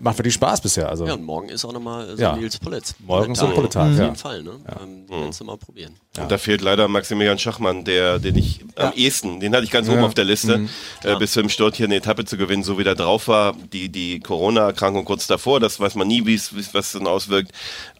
macht 0.00 0.18
wirklich 0.18 0.34
Spaß 0.34 0.60
bisher. 0.60 0.88
Also. 0.88 1.06
Ja, 1.06 1.14
und 1.14 1.22
morgen 1.24 1.48
ist 1.48 1.64
auch 1.64 1.72
nochmal 1.72 2.16
so 2.16 2.22
Ja. 2.22 2.36
Nils 2.36 2.58
Pulletz. 2.58 2.94
Morgen 3.00 3.32
ist 3.32 3.38
so 3.38 3.46
ein. 3.46 3.54
Pullettag, 3.54 3.90
Auf 3.92 3.96
ja. 3.98 4.04
jeden 4.04 4.16
Fall, 4.16 4.42
ne? 4.42 4.52
Ähm, 4.82 5.06
die 5.08 5.12
kannst 5.22 5.40
du 5.40 5.44
mal 5.44 5.56
probieren. 5.56 5.94
Und 6.18 6.30
da 6.30 6.38
fehlt 6.38 6.60
leider 6.60 6.86
Maximilian 6.88 7.38
Schachmann, 7.38 7.84
der, 7.84 8.18
den 8.20 8.36
ich 8.36 8.64
am 8.76 8.92
ehesten, 8.94 9.40
den 9.40 9.52
hatte 9.54 9.64
ich 9.64 9.70
ganz 9.70 9.88
Ja. 9.88 9.94
oben 9.94 10.04
auf 10.04 10.14
der 10.14 10.24
Liste, 10.24 10.58
Mhm. 10.58 10.68
äh, 11.02 11.16
bis 11.16 11.32
zum 11.32 11.48
Start 11.48 11.74
hier 11.76 11.86
eine 11.86 11.96
Etappe 11.96 12.24
zu 12.24 12.36
gewinnen, 12.36 12.62
so 12.62 12.78
wie 12.78 12.84
der 12.84 12.94
drauf 12.94 13.26
war. 13.28 13.54
Die, 13.72 13.88
die 13.88 14.20
Corona-Erkrankung 14.20 15.04
kurz 15.04 15.26
davor, 15.26 15.58
das 15.60 15.80
weiß 15.80 15.94
man 15.96 16.06
nie, 16.06 16.24
wie 16.26 16.34
es, 16.34 16.54
wie 16.54 16.60
es- 16.60 16.72
was 16.74 16.92
dann 16.92 17.06
auswirkt. 17.06 17.50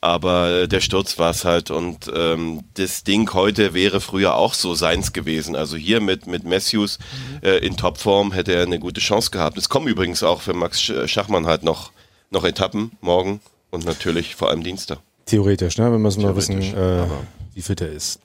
Aber 0.05 0.51
äh, 0.51 0.69
der 0.69 0.83
Sturz 0.83 1.19
war 1.19 1.31
es 1.31 1.47
halt 1.47 1.71
und 1.71 2.13
ähm, 2.15 2.61
das 2.75 3.05
Ding 3.05 3.33
heute 3.33 3.73
wäre 3.73 4.03
früher 4.03 4.35
auch 4.35 4.53
so 4.53 4.75
seins 4.75 5.15
gewesen. 5.15 5.57
Also 5.57 5.79
hier 5.79 6.03
mit, 6.03 6.27
mit 6.27 6.45
Matthews 6.45 6.99
äh, 7.43 7.65
in 7.67 7.79
Topform 7.79 8.33
hätte 8.33 8.53
er 8.53 8.65
eine 8.65 8.79
gute 8.79 9.01
Chance 9.01 9.31
gehabt. 9.31 9.57
Es 9.57 9.71
kommen 9.71 9.89
übrigens 9.89 10.23
auch 10.23 10.43
für 10.43 10.53
Max 10.53 10.79
Sch- 10.81 11.09
Schachmann 11.09 11.47
halt 11.47 11.63
noch, 11.63 11.91
noch 12.31 12.45
Etappen 12.45 12.91
morgen 13.01 13.41
und 13.71 13.87
natürlich 13.87 14.35
vor 14.35 14.51
allem 14.51 14.63
Dienstag. 14.63 14.99
Theoretisch, 15.25 15.79
ne? 15.79 15.91
Wir 15.91 15.99
müssen 15.99 16.23
mal 16.23 16.37
wissen, 16.37 16.61
äh, 16.61 17.07
wie 17.55 17.63
fit 17.63 17.81
er 17.81 17.91
ist. 17.91 18.21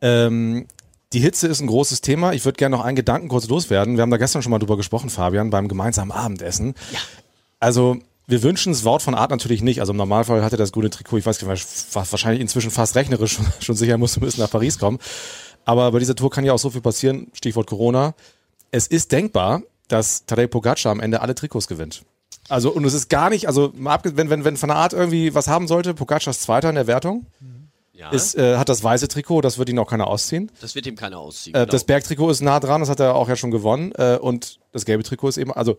Ähm, 0.00 0.66
die 1.12 1.18
Hitze 1.18 1.48
ist 1.48 1.60
ein 1.60 1.66
großes 1.66 2.02
Thema. 2.02 2.34
Ich 2.34 2.44
würde 2.44 2.56
gerne 2.56 2.76
noch 2.76 2.84
einen 2.84 2.94
Gedanken 2.94 3.26
kurz 3.26 3.48
loswerden. 3.48 3.96
Wir 3.96 4.02
haben 4.02 4.12
da 4.12 4.16
gestern 4.16 4.42
schon 4.42 4.50
mal 4.52 4.60
drüber 4.60 4.76
gesprochen, 4.76 5.10
Fabian, 5.10 5.50
beim 5.50 5.66
gemeinsamen 5.66 6.12
Abendessen. 6.12 6.76
Also, 7.58 7.96
wir 8.26 8.42
wünschen 8.42 8.72
es 8.72 8.84
Wort 8.84 9.02
von 9.02 9.14
Art 9.14 9.30
natürlich 9.30 9.62
nicht. 9.62 9.80
Also 9.80 9.92
im 9.92 9.96
Normalfall 9.96 10.42
hatte 10.42 10.56
das 10.56 10.72
gute 10.72 10.90
Trikot, 10.90 11.18
ich 11.18 11.26
weiß 11.26 11.38
gar 11.38 11.50
nicht, 11.50 11.66
wa- 11.94 12.04
wahrscheinlich 12.10 12.40
inzwischen 12.40 12.70
fast 12.70 12.96
rechnerisch 12.96 13.34
schon, 13.34 13.46
schon 13.60 13.76
sicher 13.76 13.98
musste 13.98 14.20
müssen 14.20 14.40
nach 14.40 14.50
Paris 14.50 14.78
kommen. 14.78 14.98
Aber 15.64 15.90
bei 15.92 15.98
dieser 15.98 16.14
Tour 16.14 16.30
kann 16.30 16.44
ja 16.44 16.52
auch 16.52 16.58
so 16.58 16.70
viel 16.70 16.80
passieren. 16.80 17.28
Stichwort 17.32 17.66
Corona. 17.68 18.14
Es 18.70 18.86
ist 18.86 19.12
denkbar, 19.12 19.62
dass 19.88 20.26
Tadej 20.26 20.48
Pogacar 20.48 20.92
am 20.92 21.00
Ende 21.00 21.20
alle 21.20 21.34
Trikots 21.34 21.66
gewinnt. 21.68 22.02
Also, 22.48 22.70
und 22.72 22.84
es 22.84 22.94
ist 22.94 23.08
gar 23.08 23.30
nicht, 23.30 23.48
also 23.48 23.72
wenn, 23.74 24.30
wenn, 24.30 24.44
wenn 24.44 24.56
von 24.56 24.68
der 24.68 24.76
Art 24.78 24.92
irgendwie 24.92 25.34
was 25.34 25.48
haben 25.48 25.66
sollte, 25.66 25.94
Pogacar 25.94 26.30
ist 26.30 26.42
Zweiter 26.42 26.68
in 26.68 26.76
der 26.76 26.86
Wertung, 26.86 27.26
Ja, 27.92 28.10
ist, 28.10 28.36
äh, 28.36 28.56
hat 28.56 28.68
das 28.68 28.84
weiße 28.84 29.08
Trikot, 29.08 29.40
das 29.40 29.58
wird 29.58 29.68
ihn 29.68 29.78
auch 29.80 29.88
keiner 29.90 30.06
ausziehen. 30.06 30.52
das 30.60 30.74
wird 30.76 30.86
ihm 30.86 30.94
keiner 30.94 31.18
ausziehen. 31.18 31.54
Äh, 31.56 31.60
genau. 31.60 31.70
Das 31.72 31.82
Bergtrikot 31.84 32.30
ist 32.30 32.42
nah 32.42 32.60
dran, 32.60 32.80
das 32.80 32.88
hat 32.90 33.00
er 33.00 33.16
auch 33.16 33.28
ja 33.28 33.34
schon 33.34 33.50
gewonnen. 33.50 33.90
Äh, 33.96 34.18
und 34.20 34.60
das 34.72 34.84
gelbe 34.84 35.02
Trikot 35.02 35.28
ist 35.30 35.38
eben, 35.38 35.52
also 35.52 35.78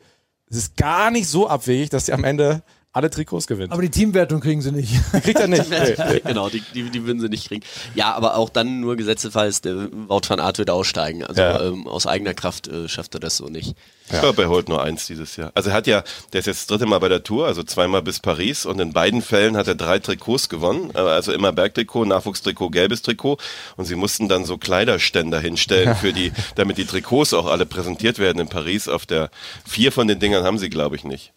es 0.50 0.58
ist 0.58 0.78
gar 0.78 1.12
nicht 1.12 1.28
so 1.28 1.48
abwegig, 1.48 1.90
dass 1.90 2.10
er 2.10 2.16
am 2.16 2.24
Ende 2.24 2.62
alle 2.94 3.10
Trikots 3.12 3.46
gewinnt. 3.46 3.72
Aber 3.72 3.82
die 3.84 3.92
Teamwertung 3.92 4.40
kriegen 4.40 4.62
sie 4.62 4.72
nicht. 4.72 4.92
Kriegt 5.12 5.40
er 5.40 5.48
nicht. 5.48 5.66
Nee, 5.70 6.22
genau, 6.26 6.50
die, 6.50 6.62
die, 6.74 6.90
die 6.90 7.06
würden 7.06 7.20
sie 7.20 7.30
nicht 7.30 7.48
kriegen. 7.48 7.64
Ja, 7.94 8.14
aber 8.16 8.36
auch 8.38 8.50
dann 8.50 8.80
nur 8.80 8.96
gesetzefalls, 8.96 9.62
der 9.62 9.90
Wout 10.08 10.22
van 10.28 10.40
Aert 10.40 10.58
wird 10.58 10.70
aussteigen. 10.72 11.24
Also 11.24 11.42
Ja. 11.42 11.62
ähm, 11.64 11.88
aus 11.88 12.08
eigener 12.08 12.34
Kraft 12.34 12.68
äh, 12.68 12.88
schafft 12.90 13.14
er 13.14 13.20
das 13.20 13.38
so 13.38 13.48
nicht. 13.50 13.76
Ich 14.10 14.20
glaube, 14.20 14.44
er 14.44 14.50
holt 14.50 14.70
nur 14.70 14.82
eins 14.82 15.06
dieses 15.06 15.36
Jahr. 15.36 15.52
Also 15.54 15.70
er 15.70 15.76
hat 15.76 15.86
ja, 15.86 16.02
der 16.32 16.40
ist 16.40 16.46
jetzt 16.46 16.62
das 16.62 16.68
dritte 16.68 16.86
Mal 16.86 17.00
bei 17.00 17.10
der 17.10 17.24
Tour, 17.24 17.46
also 17.46 17.62
zweimal 17.62 18.02
bis 18.02 18.20
Paris 18.22 18.66
und 18.66 18.80
in 18.80 18.94
beiden 18.94 19.22
Fällen 19.22 19.58
hat 19.58 19.68
er 19.68 19.76
drei 19.76 20.00
Trikots 20.00 20.50
gewonnen. 20.50 20.90
Äh, 20.96 21.00
Also 21.00 21.34
immer 21.34 21.52
Bergtrikot, 21.52 22.06
Nachwuchstrikot, 22.06 22.70
gelbes 22.70 23.02
Trikot. 23.04 23.38
Und 23.76 23.86
sie 23.86 23.96
mussten 23.96 24.28
dann 24.30 24.46
so 24.46 24.58
Kleiderständer 24.58 25.40
hinstellen 25.40 25.96
für 25.96 26.14
die, 26.14 26.32
damit 26.56 26.78
die 26.78 26.86
Trikots 26.86 27.34
auch 27.34 27.46
alle 27.48 27.66
präsentiert 27.66 28.18
werden 28.18 28.40
in 28.40 28.48
Paris. 28.50 28.88
Auf 28.88 29.06
der 29.06 29.30
vier 29.66 29.92
von 29.92 30.08
den 30.08 30.20
Dingern 30.20 30.44
haben 30.46 30.58
sie, 30.58 30.70
glaube 30.70 30.96
ich, 30.96 31.04
nicht. 31.04 31.34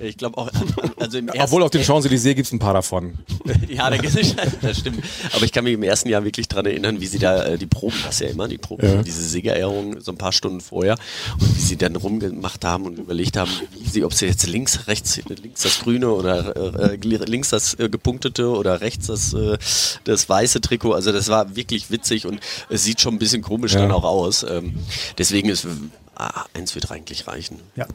Ich 0.00 0.16
glaube 0.16 0.36
auch, 0.38 0.50
also 0.98 1.18
im 1.18 1.28
ersten 1.28 1.40
Obwohl 1.42 1.62
auf 1.62 1.70
den 1.70 1.82
Champs-Élysées 1.82 2.34
gibt 2.34 2.46
es 2.46 2.52
ein 2.52 2.58
paar 2.58 2.74
davon. 2.74 3.18
ja, 3.68 3.88
da 3.88 3.96
gibt's, 3.96 4.34
das 4.60 4.78
stimmt. 4.78 5.02
Aber 5.32 5.44
ich 5.44 5.52
kann 5.52 5.64
mich 5.64 5.74
im 5.74 5.82
ersten 5.82 6.08
Jahr 6.08 6.24
wirklich 6.24 6.48
dran 6.48 6.66
erinnern, 6.66 7.00
wie 7.00 7.06
sie 7.06 7.18
da 7.18 7.44
äh, 7.44 7.58
die 7.58 7.66
Proben, 7.66 7.96
das 8.04 8.18
ja 8.20 8.28
immer, 8.28 8.48
die 8.48 8.58
Proben, 8.58 8.86
Ja. 8.86 9.02
diese 9.02 9.22
Siegerehrung 9.22 10.00
so 10.00 10.12
ein 10.12 10.18
paar 10.18 10.32
Stunden 10.32 10.60
vorher 10.60 10.96
und 11.38 11.56
wie 11.56 11.60
sie 11.60 11.76
dann 11.76 11.94
rumgemacht 11.96 12.64
haben 12.64 12.84
und 12.86 12.98
überlegt 12.98 13.36
haben, 13.36 13.50
wie 13.78 13.88
sie, 13.88 14.04
ob 14.04 14.12
sie 14.14 14.26
jetzt 14.26 14.46
links, 14.46 14.86
rechts, 14.88 15.20
links 15.28 15.62
das 15.62 15.80
grüne 15.80 16.10
oder 16.10 16.90
äh, 16.92 16.96
links 16.96 17.50
das 17.50 17.74
äh, 17.78 17.88
gepunktete 17.88 18.48
oder 18.48 18.80
rechts 18.80 19.06
das, 19.06 19.32
äh, 19.34 19.56
das 20.04 20.28
weiße 20.28 20.60
Trikot. 20.60 20.92
Also 20.94 21.12
das 21.12 21.28
war 21.28 21.54
wirklich 21.56 21.90
witzig 21.90 22.26
und 22.26 22.40
es 22.68 22.84
sieht 22.84 23.00
schon 23.00 23.14
ein 23.14 23.18
bisschen 23.18 23.42
komisch 23.42 23.74
Ja. 23.74 23.80
dann 23.82 23.92
auch 23.92 24.04
aus. 24.04 24.42
Ähm, 24.48 24.74
deswegen 25.18 25.48
ist 25.48 25.66
ah, 26.16 26.44
eins 26.54 26.74
wird 26.74 26.90
eigentlich 26.90 27.26
reichen. 27.26 27.58
Ja. 27.76 27.86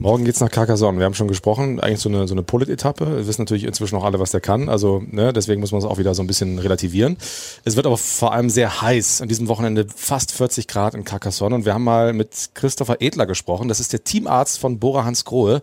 Morgen 0.00 0.24
geht's 0.24 0.38
nach 0.38 0.50
Carcassonne. 0.52 1.00
Wir 1.00 1.06
haben 1.06 1.14
schon 1.14 1.26
gesprochen, 1.26 1.80
eigentlich 1.80 1.98
so 1.98 2.08
eine, 2.08 2.28
so 2.28 2.34
eine 2.34 2.44
Pullet-Etappe. 2.44 3.16
Wir 3.16 3.26
wissen 3.26 3.42
natürlich 3.42 3.64
inzwischen 3.64 3.96
auch 3.96 4.04
alle, 4.04 4.20
was 4.20 4.30
der 4.30 4.40
kann. 4.40 4.68
Also, 4.68 5.02
ne, 5.10 5.32
deswegen 5.32 5.60
muss 5.60 5.72
man 5.72 5.80
es 5.80 5.84
auch 5.84 5.98
wieder 5.98 6.14
so 6.14 6.22
ein 6.22 6.28
bisschen 6.28 6.60
relativieren. 6.60 7.16
Es 7.64 7.74
wird 7.74 7.84
aber 7.84 7.96
vor 7.96 8.32
allem 8.32 8.48
sehr 8.48 8.80
heiß. 8.80 9.22
An 9.22 9.28
diesem 9.28 9.48
Wochenende 9.48 9.88
fast 9.92 10.30
40 10.30 10.68
Grad 10.68 10.94
in 10.94 11.02
Carcassonne. 11.02 11.56
Und 11.56 11.64
wir 11.64 11.74
haben 11.74 11.82
mal 11.82 12.12
mit 12.12 12.50
Christopher 12.54 12.98
Edler 13.00 13.26
gesprochen. 13.26 13.66
Das 13.66 13.80
ist 13.80 13.92
der 13.92 14.04
Teamarzt 14.04 14.60
von 14.60 14.78
Bora 14.78 15.04
Hans 15.04 15.24
Grohe. 15.24 15.62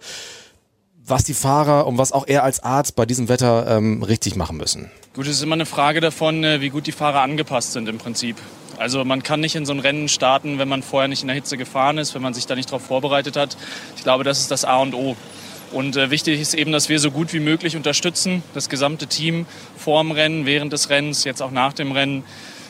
Was 1.08 1.24
die 1.24 1.36
Fahrer 1.36 1.86
und 1.86 2.00
was 2.00 2.12
auch 2.12 2.26
er 2.26 2.44
als 2.44 2.64
Arzt 2.64 2.96
bei 2.96 3.06
diesem 3.06 3.30
Wetter 3.30 3.68
ähm, 3.78 4.02
richtig 4.02 4.36
machen 4.36 4.58
müssen. 4.58 4.90
Gut, 5.14 5.28
es 5.28 5.38
ist 5.38 5.44
immer 5.44 5.54
eine 5.54 5.68
Frage 5.68 6.02
davon, 6.02 6.44
äh, 6.44 6.62
wie 6.62 6.70
gut 6.70 6.88
die 6.88 6.92
Fahrer 6.92 7.22
angepasst 7.22 7.74
sind 7.74 7.88
im 7.88 8.00
Prinzip. 8.00 8.38
Also 8.78 9.06
man 9.06 9.22
kann 9.22 9.40
nicht 9.40 9.56
in 9.56 9.68
so 9.68 9.74
ein 9.74 9.80
Rennen 9.80 10.10
starten, 10.10 10.58
wenn 10.58 10.68
man 10.68 10.82
vorher 10.82 11.08
nicht 11.08 11.22
in 11.22 11.28
der 11.28 11.36
Hitze 11.36 11.58
gefahren 11.58 12.00
ist, 12.00 12.16
wenn 12.16 12.24
man 12.24 12.34
sich 12.34 12.48
da 12.48 12.56
nicht 12.56 12.70
darauf 12.70 12.82
vorbereitet 12.82 13.38
hat. 13.38 13.56
Ich 13.96 14.04
glaube, 14.04 14.24
das 14.24 14.40
ist 14.40 14.50
das 14.50 14.66
A 14.66 14.78
und 14.78 14.96
O. 14.96 15.16
Und 15.72 15.96
äh, 15.96 16.10
wichtig 16.10 16.42
ist 16.42 16.56
eben, 16.56 16.72
dass 16.72 16.90
wir 16.90 17.00
so 17.00 17.12
gut 17.12 17.34
wie 17.34 17.40
möglich 17.40 17.76
unterstützen, 17.76 18.42
das 18.56 18.68
gesamte 18.68 19.06
Team 19.06 19.46
vor 19.78 20.02
dem 20.02 20.12
Rennen, 20.12 20.48
während 20.48 20.74
des 20.74 20.90
Rennens, 20.90 21.24
jetzt 21.24 21.42
auch 21.42 21.52
nach 21.52 21.74
dem 21.74 21.92
Rennen, 21.92 22.24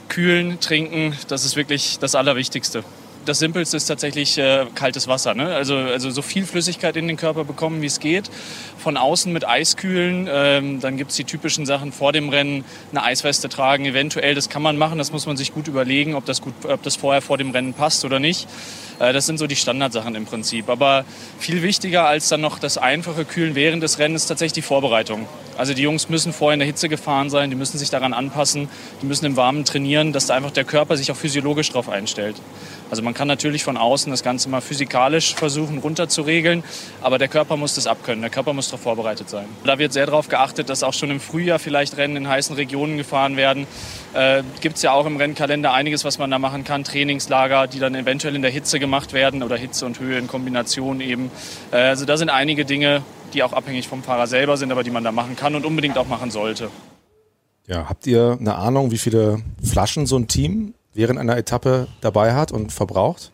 kühlen, 0.10 0.60
trinken. 0.60 1.15
Das 1.30 1.45
ist 1.45 1.56
wirklich 1.56 2.00
das 2.00 2.15
Allerwichtigste. 2.15 2.84
Das 3.26 3.40
Simpelste 3.40 3.76
ist 3.78 3.88
tatsächlich 3.88 4.38
äh, 4.38 4.66
kaltes 4.76 5.08
Wasser. 5.08 5.34
Ne? 5.34 5.48
Also, 5.48 5.76
also 5.76 6.12
so 6.12 6.22
viel 6.22 6.46
Flüssigkeit 6.46 6.96
in 6.96 7.08
den 7.08 7.18
Körper 7.18 7.44
bekommen, 7.44 7.82
wie 7.82 7.88
es 7.88 8.00
geht. 8.00 8.30
Von 8.78 8.98
außen 8.98 9.34
mit 9.34 9.48
Eis 9.48 9.78
kühlen. 9.78 10.30
Ähm, 10.32 10.80
dann 10.80 10.96
gibt 10.98 11.10
es 11.10 11.18
die 11.18 11.24
typischen 11.24 11.66
Sachen 11.66 11.92
vor 11.92 12.14
dem 12.14 12.30
Rennen, 12.30 12.64
eine 12.92 13.04
Eisweste 13.04 13.50
tragen. 13.50 13.86
Eventuell, 13.86 14.36
das 14.36 14.50
kann 14.50 14.62
man 14.62 14.78
machen, 14.78 15.00
das 15.00 15.12
muss 15.12 15.26
man 15.26 15.38
sich 15.38 15.54
gut 15.54 15.68
überlegen, 15.68 16.14
ob 16.14 16.26
das, 16.26 16.42
gut, 16.42 16.54
ob 16.66 16.84
das 16.84 16.96
vorher 16.96 17.24
vor 17.24 17.40
dem 17.40 17.50
Rennen 17.50 17.74
passt 17.74 18.06
oder 18.06 18.20
nicht. 18.20 18.48
Äh, 19.00 19.12
das 19.12 19.26
sind 19.26 19.40
so 19.40 19.48
die 19.48 19.56
Standardsachen 19.56 20.14
im 20.14 20.26
Prinzip. 20.26 20.70
Aber 20.70 21.04
viel 21.40 21.64
wichtiger 21.64 22.06
als 22.06 22.30
dann 22.30 22.42
noch 22.42 22.60
das 22.60 22.78
einfache 22.78 23.26
Kühlen 23.26 23.56
während 23.56 23.82
des 23.82 23.98
Rennens 23.98 24.24
ist 24.24 24.28
tatsächlich 24.28 24.54
die 24.54 24.62
Vorbereitung. 24.62 25.28
Also 25.58 25.74
die 25.74 25.82
Jungs 25.82 26.10
müssen 26.10 26.34
vorher 26.34 26.54
in 26.54 26.60
der 26.60 26.68
Hitze 26.68 26.89
gefahren 26.89 27.30
sein, 27.30 27.50
die 27.50 27.56
müssen 27.56 27.78
sich 27.78 27.89
daran 27.89 28.13
anpassen, 28.13 28.68
die 29.02 29.06
müssen 29.06 29.26
im 29.26 29.38
Warmen 29.38 29.65
trainieren, 29.65 30.13
dass 30.13 30.28
da 30.28 30.36
einfach 30.36 30.52
der 30.52 30.65
Körper 30.65 30.98
sich 30.98 31.12
auch 31.12 31.15
physiologisch 31.15 31.70
darauf 31.70 31.89
einstellt. 31.89 32.36
Also 32.91 33.02
man 33.02 33.13
kann 33.13 33.28
natürlich 33.28 33.63
von 33.63 33.78
außen 33.78 34.12
das 34.12 34.22
Ganze 34.22 34.50
mal 34.50 34.62
physikalisch 34.62 35.34
versuchen 35.36 35.80
runterzuregeln, 35.80 36.63
aber 37.02 37.18
der 37.18 37.28
Körper 37.28 37.58
muss 37.58 37.76
das 37.76 37.88
abkönnen, 37.88 38.22
der 38.22 38.30
Körper 38.30 38.54
muss 38.54 38.68
darauf 38.68 38.82
vorbereitet 38.82 39.30
sein. 39.30 39.46
Da 39.63 39.80
wird 39.80 39.94
sehr 39.94 40.06
darauf 40.06 40.28
geachtet, 40.28 40.70
dass 40.70 40.84
auch 40.84 40.94
schon 40.94 41.10
im 41.10 41.20
Frühjahr 41.20 41.58
vielleicht 41.58 41.98
Rennen 41.98 42.18
in 42.18 42.28
heißen 42.28 42.56
Regionen 42.56 42.98
gefahren 42.98 43.38
werden. 43.38 43.65
Äh, 44.13 44.44
Gibt 44.62 44.76
es 44.76 44.82
ja 44.84 44.91
auch 44.91 45.06
im 45.06 45.18
Rennkalender 45.18 45.74
einiges, 45.74 46.06
was 46.06 46.20
man 46.20 46.30
da 46.30 46.38
machen 46.38 46.63
kann, 46.63 46.84
Trainingslager, 46.84 47.68
die 47.68 47.80
dann 47.80 47.96
eventuell 47.96 48.36
in 48.36 48.41
der 48.41 48.52
Hitze 48.52 48.80
gemacht 48.80 49.13
werden 49.13 49.41
oder 49.41 49.58
Hitze 49.58 49.86
und 49.86 50.00
Höhe 50.00 50.18
in 50.18 50.28
Kombination 50.28 51.02
eben. 51.02 51.32
Äh, 51.72 51.78
also 51.78 52.06
da 52.06 52.18
sind 52.18 52.30
einige 52.30 52.65
Dinge, 52.65 53.02
die 53.36 53.43
auch 53.43 53.54
abhängig 53.54 53.88
vom 53.88 54.02
Fahrer 54.02 54.28
selber 54.28 54.58
sind, 54.58 54.71
aber 54.71 54.84
die 54.84 54.91
man 54.91 55.04
da 55.04 55.12
machen 55.12 55.36
kann 55.36 55.56
und 55.56 55.65
unbedingt 55.65 55.98
auch 55.98 56.08
machen 56.08 56.32
sollte. 56.32 56.69
Ja, 57.67 57.89
habt 57.89 58.08
ihr 58.08 58.38
eine 58.39 58.56
Ahnung, 58.56 58.91
wie 58.91 58.98
viele 58.98 59.41
Flaschen 59.63 60.06
so 60.06 60.17
ein 60.17 60.28
Team 60.28 60.74
während 60.93 61.19
einer 61.19 61.38
Etappe 61.38 61.88
dabei 62.02 62.34
hat 62.34 62.52
und 62.52 62.71
verbraucht? 62.71 63.32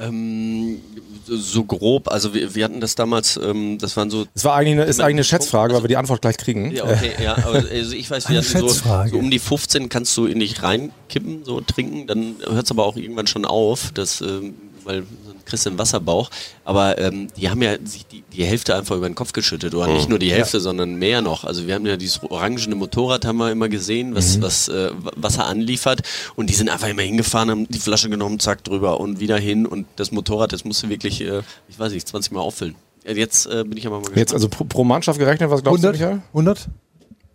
Ähm, 0.00 0.80
so 1.26 1.64
grob, 1.64 2.08
also 2.08 2.32
wir, 2.32 2.54
wir 2.54 2.64
hatten 2.64 2.80
das 2.80 2.94
damals, 2.94 3.36
ähm, 3.36 3.78
das 3.80 3.96
waren 3.96 4.10
so. 4.10 4.26
Es 4.32 4.44
war 4.44 4.54
eigentlich 4.54 4.74
eine, 4.74 4.84
ist 4.84 5.00
eigentlich 5.00 5.14
eine 5.14 5.24
Schätzfrage, 5.24 5.74
weil 5.74 5.82
wir 5.82 5.88
die 5.88 5.96
Antwort 5.96 6.22
gleich 6.22 6.36
kriegen. 6.36 6.70
Ja, 6.70 6.84
okay, 6.84 7.12
ja, 7.20 7.34
also 7.44 7.94
ich 7.94 8.08
weiß, 8.08 8.28
wir 8.28 8.38
hatten 8.38 8.46
so, 8.46 8.68
Schätzfrage. 8.68 9.10
so 9.10 9.18
um 9.18 9.30
die 9.30 9.40
15 9.40 9.88
kannst 9.88 10.16
du 10.16 10.26
in 10.26 10.38
dich 10.38 10.62
reinkippen, 10.62 11.44
so 11.44 11.60
trinken, 11.60 12.06
dann 12.06 12.36
hört 12.48 12.66
es 12.66 12.70
aber 12.70 12.86
auch 12.86 12.96
irgendwann 12.96 13.26
schon 13.26 13.44
auf, 13.44 13.90
das, 13.92 14.20
ähm, 14.20 14.54
weil 14.88 15.02
dann 15.02 15.44
kriegst 15.44 15.64
du 15.66 15.70
einen 15.70 15.78
Wasserbauch. 15.78 16.30
Aber 16.64 16.98
ähm, 16.98 17.28
die 17.36 17.48
haben 17.50 17.62
ja 17.62 17.76
sich 17.84 18.06
die, 18.06 18.24
die 18.32 18.44
Hälfte 18.44 18.74
einfach 18.74 18.96
über 18.96 19.08
den 19.08 19.14
Kopf 19.14 19.32
geschüttet. 19.32 19.74
Oder 19.74 19.86
nicht 19.88 20.04
Mhm. 20.04 20.10
nur 20.10 20.18
die 20.18 20.32
Hälfte, 20.32 20.56
Ja. 20.56 20.62
sondern 20.62 20.94
mehr 20.96 21.22
noch. 21.22 21.44
Also 21.44 21.66
wir 21.66 21.74
haben 21.74 21.86
ja 21.86 21.96
dieses 21.96 22.22
orangene 22.22 22.74
Motorrad 22.74 23.24
haben 23.24 23.36
wir 23.38 23.52
immer 23.52 23.68
gesehen, 23.68 24.14
was, 24.14 24.38
Mhm. 24.38 24.42
was 24.42 24.68
äh, 24.68 24.90
Wasser 25.16 25.46
anliefert. 25.46 26.02
Und 26.34 26.50
die 26.50 26.54
sind 26.54 26.68
einfach 26.70 26.88
immer 26.88 27.02
hingefahren, 27.02 27.50
haben 27.50 27.68
die 27.68 27.78
Flasche 27.78 28.08
genommen, 28.10 28.40
zack, 28.40 28.64
drüber 28.64 28.98
und 28.98 29.20
wieder 29.20 29.38
hin. 29.38 29.66
Und 29.66 29.86
das 29.96 30.10
Motorrad, 30.10 30.52
das 30.52 30.64
musste 30.64 30.88
wirklich, 30.88 31.20
äh, 31.20 31.42
ich 31.68 31.78
weiß 31.78 31.92
nicht, 31.92 32.08
20 32.08 32.32
Mal 32.32 32.40
auffüllen. 32.40 32.74
Ja, 33.06 33.12
Jetzt 33.12 33.46
äh, 33.46 33.64
bin 33.64 33.76
ich 33.78 33.86
aber 33.86 33.96
mal 33.96 34.00
gespannt. 34.00 34.18
Jetzt 34.18 34.34
also 34.34 34.48
pro, 34.48 34.64
pro 34.64 34.84
Mannschaft 34.84 35.18
gerechnet, 35.18 35.50
was 35.50 35.62
glaubst 35.62 35.84
100? 35.84 35.94
du, 36.00 36.04
Michael? 36.04 36.22
100? 36.32 36.68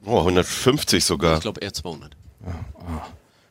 Oh, 0.06 0.20
150 0.20 1.06
sogar. 1.06 1.36
Ich 1.38 1.42
glaube 1.42 1.62
eher 1.62 1.74
200. 1.74 2.12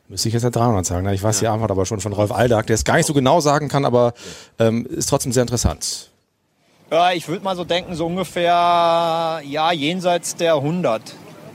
Müsste 0.09 0.27
ich 0.27 0.33
jetzt 0.33 0.43
ja 0.43 0.49
300 0.49 0.85
sagen. 0.85 1.05
ne? 1.05 1.13
Ich 1.13 1.23
weiß 1.23 1.39
die 1.39 1.47
Antwort 1.47 1.71
aber 1.71 1.85
schon 1.85 1.99
von 1.99 2.13
Rolf 2.13 2.31
Aldag, 2.31 2.67
der 2.67 2.75
es 2.75 2.83
gar 2.83 2.97
nicht 2.97 3.05
so 3.05 3.13
genau 3.13 3.39
sagen 3.39 3.69
kann, 3.69 3.85
aber 3.85 4.13
ähm, 4.59 4.85
ist 4.85 5.07
trotzdem 5.09 5.31
sehr 5.31 5.41
interessant. 5.43 6.09
Ja, 6.91 7.11
ich 7.13 7.27
würde 7.27 7.43
mal 7.43 7.55
so 7.55 7.63
denken, 7.63 7.95
so 7.95 8.05
ungefähr, 8.05 9.41
ja, 9.47 9.71
jenseits 9.71 10.35
der 10.35 10.55
100. 10.55 11.01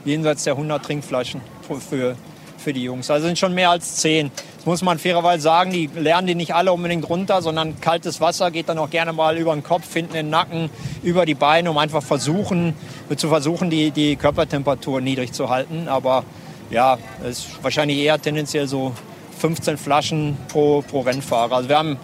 Jenseits 0.05 0.45
der 0.45 0.55
100 0.55 0.85
Trinkflaschen 0.85 1.41
für- 1.67 1.81
für, 1.81 2.17
für 2.57 2.73
die 2.73 2.83
Jungs. 2.83 3.11
Also 3.11 3.27
sind 3.27 3.39
schon 3.39 3.55
mehr 3.55 3.71
als 3.71 3.97
10. 3.97 4.31
Das 4.57 4.67
muss 4.67 4.83
man 4.83 4.99
fairerweise 4.99 5.43
sagen, 5.43 5.71
die 5.71 5.89
lernen 5.95 6.27
die 6.27 6.35
nicht 6.35 6.55
alle 6.55 6.73
unbedingt 6.73 7.09
runter, 7.09 7.43
sondern 7.43 7.81
kaltes 7.81 8.21
Wasser 8.21 8.51
geht 8.51 8.69
dann 8.69 8.79
auch 8.79 8.91
gerne 8.91 9.13
mal 9.13 9.37
über 9.39 9.53
den 9.55 9.63
Kopf, 9.63 9.93
hinten 9.93 10.13
in 10.17 10.27
den 10.27 10.31
Nacken, 10.31 10.71
über 11.03 11.25
die 11.27 11.35
Beine, 11.35 11.71
um 11.71 11.79
einfach 11.79 12.03
versuchen, 12.03 12.75
zu 13.15 13.29
versuchen, 13.29 13.71
die, 13.71 13.91
die 13.93 14.17
Körpertemperatur 14.17 15.01
niedrig 15.01 15.33
zu 15.33 15.51
halten. 15.51 15.87
Aber 15.89 16.25
ja, 16.71 16.99
es 17.23 17.39
ist 17.39 17.63
wahrscheinlich 17.63 17.99
eher 17.99 18.21
tendenziell 18.21 18.67
so 18.67 18.93
15 19.39 19.79
Flaschen 19.79 20.37
pro, 20.49 20.83
pro 20.83 21.01
Rennfahrer. 21.01 21.57
Also 21.57 21.69
wir 21.69 21.79
haben 21.79 21.99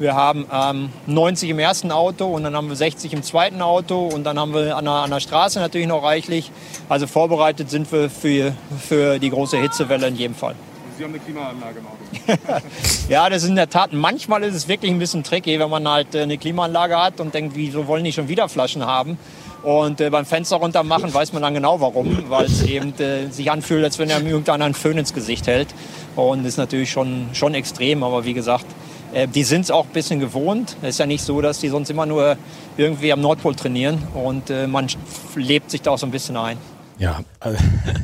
wir 0.00 0.14
haben 0.14 0.46
ähm, 0.50 0.88
90 1.08 1.50
im 1.50 1.58
ersten 1.58 1.92
Auto 1.92 2.24
und 2.24 2.42
dann 2.42 2.56
haben 2.56 2.70
wir 2.70 2.76
60 2.76 3.12
im 3.12 3.22
zweiten 3.22 3.60
Auto 3.60 4.06
und 4.06 4.24
dann 4.24 4.38
haben 4.38 4.54
wir 4.54 4.74
an 4.74 4.86
der, 4.86 4.94
an 4.94 5.10
der 5.10 5.20
Straße 5.20 5.60
natürlich 5.60 5.86
noch 5.86 6.02
reichlich. 6.02 6.50
Also 6.88 7.06
vorbereitet 7.06 7.68
sind 7.68 7.92
wir 7.92 8.08
für, 8.08 8.54
für 8.80 9.18
die 9.18 9.28
große 9.28 9.58
Hitzewelle 9.58 10.06
in 10.08 10.16
jedem 10.16 10.34
Fall. 10.34 10.54
Sie 10.96 11.04
haben 11.04 11.12
eine 11.12 11.20
Klimaanlage 11.20 11.80
im 11.80 11.86
Auto. 11.86 12.62
Ja, 13.10 13.28
das 13.28 13.42
ist 13.42 13.50
in 13.50 13.56
der 13.56 13.68
Tat, 13.68 13.92
manchmal 13.92 14.42
ist 14.44 14.54
es 14.54 14.68
wirklich 14.68 14.90
ein 14.90 14.98
bisschen 14.98 15.22
tricky, 15.22 15.58
wenn 15.58 15.68
man 15.68 15.86
halt 15.86 16.14
äh, 16.14 16.22
eine 16.22 16.38
Klimaanlage 16.38 16.96
hat 16.98 17.20
und 17.20 17.34
denkt, 17.34 17.54
wieso 17.54 17.86
wollen 17.86 18.04
die 18.04 18.12
schon 18.12 18.28
wieder 18.28 18.48
Flaschen 18.48 18.86
haben? 18.86 19.18
Und 19.62 20.00
äh, 20.00 20.08
beim 20.08 20.24
Fenster 20.24 20.56
runter 20.56 20.82
machen 20.82 21.12
weiß 21.12 21.32
man 21.32 21.42
dann 21.42 21.54
genau 21.54 21.80
warum, 21.80 22.30
weil 22.30 22.46
es 22.46 22.62
eben 22.62 22.98
äh, 22.98 23.28
sich 23.30 23.50
anfühlt, 23.50 23.84
als 23.84 23.98
wenn 23.98 24.08
er 24.08 24.22
irgendeiner 24.22 24.64
einen 24.64 24.74
Föhn 24.74 24.96
ins 24.96 25.12
Gesicht 25.12 25.46
hält. 25.46 25.68
Und 26.16 26.44
ist 26.44 26.56
natürlich 26.56 26.90
schon, 26.90 27.28
schon 27.32 27.54
extrem, 27.54 28.02
aber 28.02 28.24
wie 28.24 28.34
gesagt, 28.34 28.66
äh, 29.12 29.28
die 29.28 29.44
sind 29.44 29.62
es 29.62 29.70
auch 29.70 29.84
ein 29.84 29.92
bisschen 29.92 30.20
gewohnt. 30.20 30.76
Es 30.82 30.90
ist 30.90 30.98
ja 30.98 31.06
nicht 31.06 31.22
so, 31.22 31.40
dass 31.40 31.60
die 31.60 31.68
sonst 31.68 31.90
immer 31.90 32.06
nur 32.06 32.36
irgendwie 32.76 33.12
am 33.12 33.20
Nordpol 33.20 33.54
trainieren 33.54 34.02
und 34.14 34.50
äh, 34.50 34.66
man 34.66 34.86
lebt 35.36 35.70
sich 35.70 35.82
da 35.82 35.90
auch 35.90 35.98
so 35.98 36.06
ein 36.06 36.12
bisschen 36.12 36.36
ein. 36.36 36.56
Ja, 37.00 37.24
also, 37.40 37.58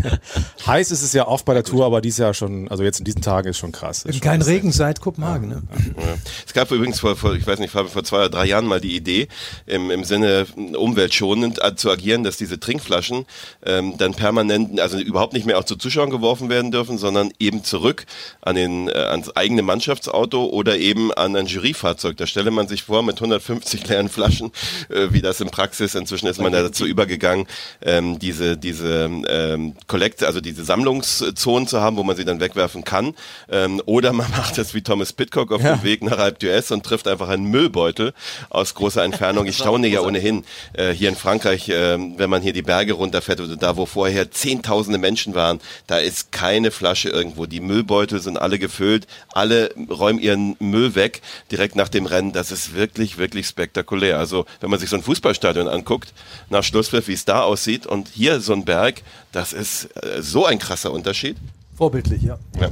heiß 0.66 0.90
ist 0.90 1.02
es 1.02 1.12
ja 1.12 1.28
oft 1.28 1.44
bei 1.44 1.52
der 1.52 1.64
Tour, 1.64 1.84
aber 1.84 2.00
dies 2.00 2.16
Jahr 2.16 2.32
schon, 2.32 2.66
also 2.68 2.82
jetzt 2.82 2.98
in 2.98 3.04
diesen 3.04 3.20
Tagen 3.20 3.50
ist 3.50 3.58
schon 3.58 3.70
krass. 3.70 4.06
Ist 4.06 4.14
schon 4.14 4.20
Kein 4.22 4.40
krass. 4.40 4.48
Regen 4.48 4.72
seit 4.72 5.02
Kopenhagen. 5.02 5.48
Ne? 5.48 5.62
Ja. 5.98 6.14
Es 6.46 6.54
gab 6.54 6.70
übrigens 6.70 7.00
vor, 7.00 7.14
vor, 7.14 7.34
ich 7.34 7.46
weiß 7.46 7.58
nicht, 7.58 7.70
vor, 7.70 7.86
vor 7.88 8.04
zwei 8.04 8.20
oder 8.20 8.30
drei 8.30 8.46
Jahren 8.46 8.64
mal 8.64 8.80
die 8.80 8.96
Idee, 8.96 9.28
im, 9.66 9.90
im 9.90 10.02
Sinne 10.04 10.46
umweltschonend 10.74 11.60
zu 11.76 11.90
agieren, 11.90 12.24
dass 12.24 12.38
diese 12.38 12.58
Trinkflaschen 12.58 13.26
ähm, 13.66 13.98
dann 13.98 14.14
permanent, 14.14 14.80
also 14.80 14.98
überhaupt 14.98 15.34
nicht 15.34 15.44
mehr 15.44 15.58
auch 15.58 15.64
zu 15.64 15.76
Zuschauern 15.76 16.08
geworfen 16.08 16.48
werden 16.48 16.70
dürfen, 16.70 16.96
sondern 16.96 17.32
eben 17.38 17.64
zurück 17.64 18.06
an 18.40 18.56
den, 18.56 18.88
äh, 18.88 18.92
ans 18.92 19.28
eigene 19.36 19.60
Mannschaftsauto 19.60 20.46
oder 20.46 20.78
eben 20.78 21.12
an 21.12 21.36
ein 21.36 21.44
Juryfahrzeug. 21.44 22.16
Da 22.16 22.26
stelle 22.26 22.50
man 22.50 22.66
sich 22.66 22.84
vor, 22.84 23.02
mit 23.02 23.16
150 23.16 23.88
leeren 23.88 24.08
Flaschen, 24.08 24.52
äh, 24.88 25.08
wie 25.10 25.20
das 25.20 25.42
in 25.42 25.50
Praxis, 25.50 25.94
inzwischen 25.94 26.28
ist 26.28 26.40
man 26.40 26.50
da 26.50 26.62
dazu 26.62 26.86
übergegangen, 26.86 27.46
ähm, 27.82 28.18
diese, 28.18 28.56
diese 28.56 28.85
diese 28.86 29.10
ähm, 29.28 29.74
Collect, 29.86 30.22
also 30.22 30.40
diese 30.40 30.64
Sammlungszonen 30.64 31.68
zu 31.68 31.80
haben, 31.80 31.96
wo 31.96 32.02
man 32.02 32.16
sie 32.16 32.24
dann 32.24 32.40
wegwerfen 32.40 32.84
kann. 32.84 33.14
Ähm, 33.50 33.82
oder 33.86 34.12
man 34.12 34.30
macht 34.36 34.58
es 34.58 34.74
wie 34.74 34.82
Thomas 34.82 35.12
Pitcock 35.12 35.52
auf 35.52 35.62
Ja. 35.62 35.76
dem 35.76 35.82
Weg 35.84 36.02
nach 36.02 36.18
Alpe 36.18 36.46
d'Huez 36.46 36.72
und 36.72 36.84
trifft 36.84 37.08
einfach 37.08 37.28
einen 37.28 37.46
Müllbeutel 37.46 38.12
aus 38.50 38.74
großer 38.74 39.02
Entfernung. 39.02 39.46
Ich 39.46 39.56
staune 39.56 39.88
ja 39.88 40.00
ohnehin 40.00 40.44
äh, 40.74 40.92
hier 40.92 41.08
in 41.08 41.16
Frankreich, 41.16 41.68
äh, 41.68 41.98
wenn 41.98 42.30
man 42.30 42.42
hier 42.42 42.52
die 42.52 42.62
Berge 42.62 42.92
runterfährt 42.94 43.40
oder 43.40 43.56
da, 43.56 43.76
wo 43.76 43.86
vorher 43.86 44.30
zehntausende 44.30 44.98
Menschen 44.98 45.34
waren, 45.34 45.60
da 45.86 45.98
ist 45.98 46.32
keine 46.32 46.70
Flasche 46.70 47.08
irgendwo. 47.08 47.46
Die 47.46 47.60
Müllbeutel 47.60 48.20
sind 48.20 48.38
alle 48.38 48.58
gefüllt, 48.58 49.06
alle 49.32 49.70
räumen 49.90 50.18
ihren 50.20 50.56
Müll 50.58 50.94
weg 50.94 51.22
direkt 51.50 51.76
nach 51.76 51.88
dem 51.88 52.06
Rennen. 52.06 52.32
Das 52.32 52.52
ist 52.52 52.74
wirklich, 52.74 53.18
wirklich 53.18 53.46
spektakulär. 53.46 54.18
Also 54.18 54.46
wenn 54.60 54.70
man 54.70 54.78
sich 54.78 54.90
so 54.90 54.96
ein 54.96 55.02
Fußballstadion 55.02 55.68
anguckt, 55.68 56.12
nach 56.50 56.62
Schlusspfiff, 56.62 57.08
wie 57.08 57.12
es 57.12 57.24
da 57.24 57.42
aussieht 57.42 57.86
und 57.86 58.08
hier 58.14 58.40
so 58.40 58.52
ein 58.52 58.64
Berg, 58.66 59.02
das 59.32 59.54
ist 59.54 59.88
äh, 59.96 60.20
so 60.20 60.44
ein 60.44 60.58
krasser 60.58 60.92
Unterschied. 60.92 61.36
Vorbildlich, 61.76 62.22
ja. 62.22 62.38
Ja. 62.60 62.68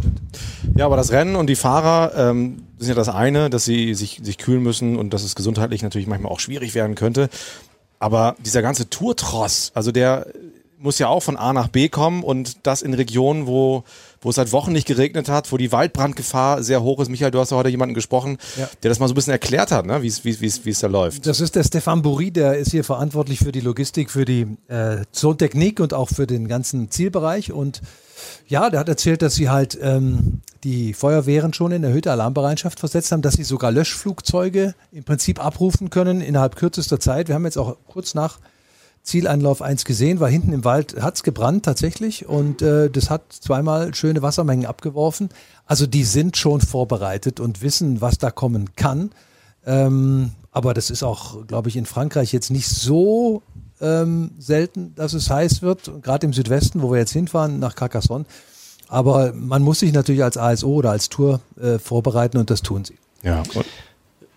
Ja, 0.76 0.87
aber 0.87 0.96
das 0.96 1.12
Rennen 1.12 1.37
und 1.37 1.46
die 1.46 1.57
Fahrer 1.57 2.30
ähm, 2.30 2.64
sind 2.78 2.88
ja 2.88 2.94
das 2.94 3.09
eine, 3.09 3.50
dass 3.50 3.64
sie 3.64 3.94
sich, 3.94 4.20
sich 4.22 4.38
kühlen 4.38 4.62
müssen 4.62 4.96
und 4.96 5.14
dass 5.14 5.24
es 5.24 5.35
gesundheitlich 5.35 5.83
natürlich 5.83 6.07
manchmal 6.07 6.33
auch 6.33 6.40
schwierig 6.40 6.74
werden 6.74 6.94
könnte. 6.94 7.28
Aber 7.98 8.37
dieser 8.44 8.62
ganze 8.62 8.90
Tourtross, 8.90 9.72
also 9.74 9.92
der 9.92 10.26
muss 10.78 10.98
ja 10.98 11.09
auch 11.09 11.22
von 11.22 11.37
A 11.37 11.52
nach 11.52 11.68
B 11.68 11.88
kommen 11.88 12.22
und 12.22 12.66
das 12.66 12.83
in 12.83 12.92
Regionen, 12.92 13.46
wo, 13.46 13.85
wo 14.24 14.30
es 14.30 14.37
seit 14.37 14.50
Wochen 14.50 14.72
nicht 14.72 14.88
geregnet 14.88 15.28
hat, 15.28 15.52
wo 15.52 15.56
die 15.56 15.70
Waldbrandgefahr 15.70 16.62
sehr 16.64 16.82
hoch 16.82 16.98
ist. 16.98 17.08
Michael, 17.10 17.30
du 17.30 17.38
hast 17.38 17.50
ja 17.52 17.56
heute 17.56 17.68
jemanden 17.68 17.94
gesprochen, 17.94 18.38
Ja. 18.58 18.68
der 18.82 18.88
das 18.88 18.98
mal 18.98 19.06
so 19.06 19.12
ein 19.12 19.14
bisschen 19.14 19.32
erklärt 19.32 19.70
hat, 19.70 19.87
ne? 19.87 20.02
wie 20.02 20.08
es- 20.08 20.80
da 20.80 20.87
läuft. 20.88 21.26
Das 21.26 21.40
ist 21.40 21.54
der 21.54 21.62
Stefan 21.62 22.02
Bourri, 22.02 22.32
der 22.32 22.58
ist 22.58 22.72
hier 22.72 22.82
verantwortlich 22.82 23.38
für 23.38 23.52
die 23.52 23.60
Logistik, 23.60 24.10
für 24.10 24.24
die 24.24 24.46
äh, 24.68 25.04
Zontechnik 25.12 25.78
und 25.78 25.94
auch 25.94 26.08
für 26.08 26.26
den 26.26 26.48
ganzen 26.48 26.90
Zielbereich. 26.90 27.52
Und 27.52 27.80
ja, 28.48 28.70
der 28.70 28.80
hat 28.80 28.88
erzählt, 28.88 29.22
dass 29.22 29.34
sie 29.34 29.50
halt 29.50 29.78
ähm, 29.80 30.40
die 30.64 30.94
Feuerwehren 30.94 31.52
schon 31.52 31.72
in 31.72 31.84
erhöhte 31.84 32.10
Alarmbereitschaft 32.10 32.80
versetzt 32.80 33.12
haben, 33.12 33.20
dass 33.22 33.34
sie 33.34 33.44
sogar 33.44 33.70
Löschflugzeuge 33.70 34.74
im 34.92 35.04
Prinzip 35.04 35.44
abrufen 35.44 35.90
können 35.90 36.20
innerhalb 36.20 36.56
kürzester 36.56 36.98
Zeit. 36.98 37.28
Wir 37.28 37.34
haben 37.34 37.44
jetzt 37.44 37.58
auch 37.58 37.76
kurz 37.87 38.14
nach 38.14 38.38
Zieleinlauf 39.05 39.61
1 39.61 39.85
gesehen, 39.85 40.19
war 40.19 40.31
hinten 40.31 40.53
im 40.53 40.64
Wald, 40.64 40.97
hat's 41.01 41.23
gebrannt 41.23 41.64
tatsächlich 41.64 42.27
und 42.27 42.62
äh, 42.62 42.88
das 42.88 43.11
hat 43.11 43.33
zweimal 43.33 43.95
schöne 43.95 44.23
Wassermengen 44.23 44.64
abgeworfen. 44.64 45.29
Also 45.67 45.87
die 45.87 46.05
sind 46.05 46.38
schon 46.38 46.62
vorbereitet 46.62 47.38
und 47.38 47.61
wissen, 47.61 48.01
was 48.01 48.17
da 48.17 48.31
kommen 48.31 48.75
kann. 48.77 49.11
Ähm, 49.67 50.33
aber 50.53 50.73
das 50.73 50.88
ist 50.88 51.03
auch, 51.03 51.47
glaube 51.47 51.69
ich, 51.69 51.77
in 51.77 51.85
Frankreich 51.85 52.33
jetzt 52.33 52.51
nicht 52.51 52.69
so 52.69 53.43
ähm, 53.81 54.31
selten, 54.38 54.95
dass 54.95 55.12
es 55.12 55.29
heiß 55.29 55.61
wird, 55.61 55.90
gerade 56.03 56.27
im 56.27 56.33
Südwesten, 56.33 56.81
wo 56.81 56.90
wir 56.90 56.99
jetzt 56.99 57.12
hinfahren, 57.12 57.59
nach 57.59 57.75
Carcassonne. 57.75 58.25
Aber 58.88 59.33
man 59.35 59.62
muss 59.62 59.81
sich 59.81 59.93
natürlich 59.93 60.25
als 60.25 60.38
ASO 60.38 60.69
oder 60.69 60.93
als 60.93 61.11
Tour 61.11 61.40
äh, 61.61 61.79
vorbereiten 61.79 62.38
und 62.38 62.51
das 62.51 62.62
tun 62.62 62.85
sie. 62.85 62.97
Ja, 63.23 63.43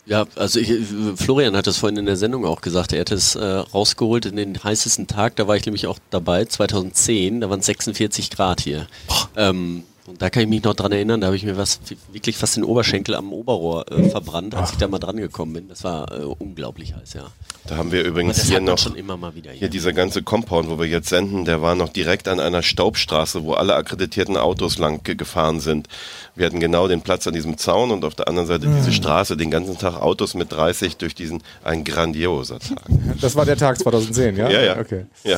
Ja, 0.08 0.26
also 0.36 0.60
ich, 0.60 0.72
Florian 1.16 1.58
hat 1.58 1.68
das 1.68 1.78
vorhin 1.78 1.98
in 1.98 2.06
der 2.06 2.16
Sendung 2.16 2.46
auch 2.46 2.62
gesagt. 2.62 2.94
Er 2.94 3.02
hat 3.02 3.12
es 3.12 3.36
äh, 3.36 3.44
rausgeholt 3.44 4.26
in 4.26 4.38
den 4.38 4.64
heißesten 4.64 5.06
Tag. 5.08 5.36
Da 5.36 5.48
war 5.48 5.58
ich 5.58 5.66
nämlich 5.66 5.86
auch 5.86 6.00
dabei, 6.12 6.46
2010. 6.46 7.42
Da 7.42 7.50
waren 7.50 7.60
es 7.60 7.66
46 7.66 8.30
Grad 8.30 8.62
hier. 8.62 8.88
Ähm, 9.36 9.84
und 10.08 10.22
da 10.22 10.30
kann 10.30 10.44
ich 10.44 10.50
mich 10.50 10.64
noch 10.64 10.74
dran 10.74 10.92
erinnern, 10.92 11.22
da 11.22 11.28
habe 11.28 11.36
ich 11.36 11.44
mir 11.44 11.58
was 11.58 11.80
wirklich 12.12 12.38
fast 12.38 12.56
den 12.56 12.64
Oberschenkel 12.64 13.14
am 13.16 13.32
Oberrohr 13.34 13.86
äh, 13.92 14.10
verbrannt, 14.10 14.56
als 14.56 14.72
ich 14.72 14.78
da 14.78 14.88
mal 14.88 15.00
dran 15.00 15.18
gekommen 15.18 15.54
bin. 15.54 15.68
Das 15.68 15.84
war 15.84 16.12
äh, 16.12 16.24
unglaublich 16.24 16.96
heiß, 16.96 17.14
ja. 17.14 17.28
Da 17.68 17.76
haben 17.76 17.92
wir 17.92 18.04
übrigens 18.04 18.42
hier 18.44 18.62
noch 18.62 18.78
schon 18.78 18.96
immer 18.96 19.18
mal 19.18 19.36
wieder 19.36 19.52
hier 19.52 19.68
dieser 19.70 19.92
ganze 19.92 20.24
Compound, 20.24 20.70
wo 20.70 20.80
wir 20.80 20.86
jetzt 20.88 21.10
senden, 21.10 21.44
der 21.44 21.62
war 21.62 21.76
noch 21.76 21.90
direkt 21.90 22.30
an 22.30 22.40
einer 22.40 22.64
Staubstraße, 22.64 23.44
wo 23.44 23.54
alle 23.54 23.76
akkreditierten 23.76 24.38
Autos 24.38 24.78
lang 24.78 25.04
ge 25.04 25.16
gefahren 25.16 25.60
sind. 25.60 25.88
Wir 26.36 26.46
hatten 26.46 26.62
genau 26.62 26.88
den 26.88 27.02
Platz 27.02 27.28
an 27.28 27.34
diesem 27.34 27.58
Zaun 27.58 27.92
und 27.92 28.06
auf 28.06 28.16
der 28.16 28.30
anderen 28.30 28.48
Seite 28.48 28.68
diese 28.68 28.90
Mhm. 28.90 28.94
Straße, 28.94 29.36
den 29.36 29.52
ganzen 29.52 29.78
Tag 29.78 29.96
Autos 30.02 30.34
mit 30.34 30.52
30 30.52 30.96
durch 30.96 31.14
diesen, 31.16 31.44
ein 31.64 31.84
grandioser 31.84 32.60
Tag. 32.60 32.84
Das 33.20 33.36
war 33.36 33.46
der 33.46 33.58
Tag 33.58 33.78
2010, 33.80 34.38
ja? 34.38 34.50
Ja, 34.50 34.62
ja. 34.64 34.80
Okay. 34.80 35.06
Ja. 35.26 35.38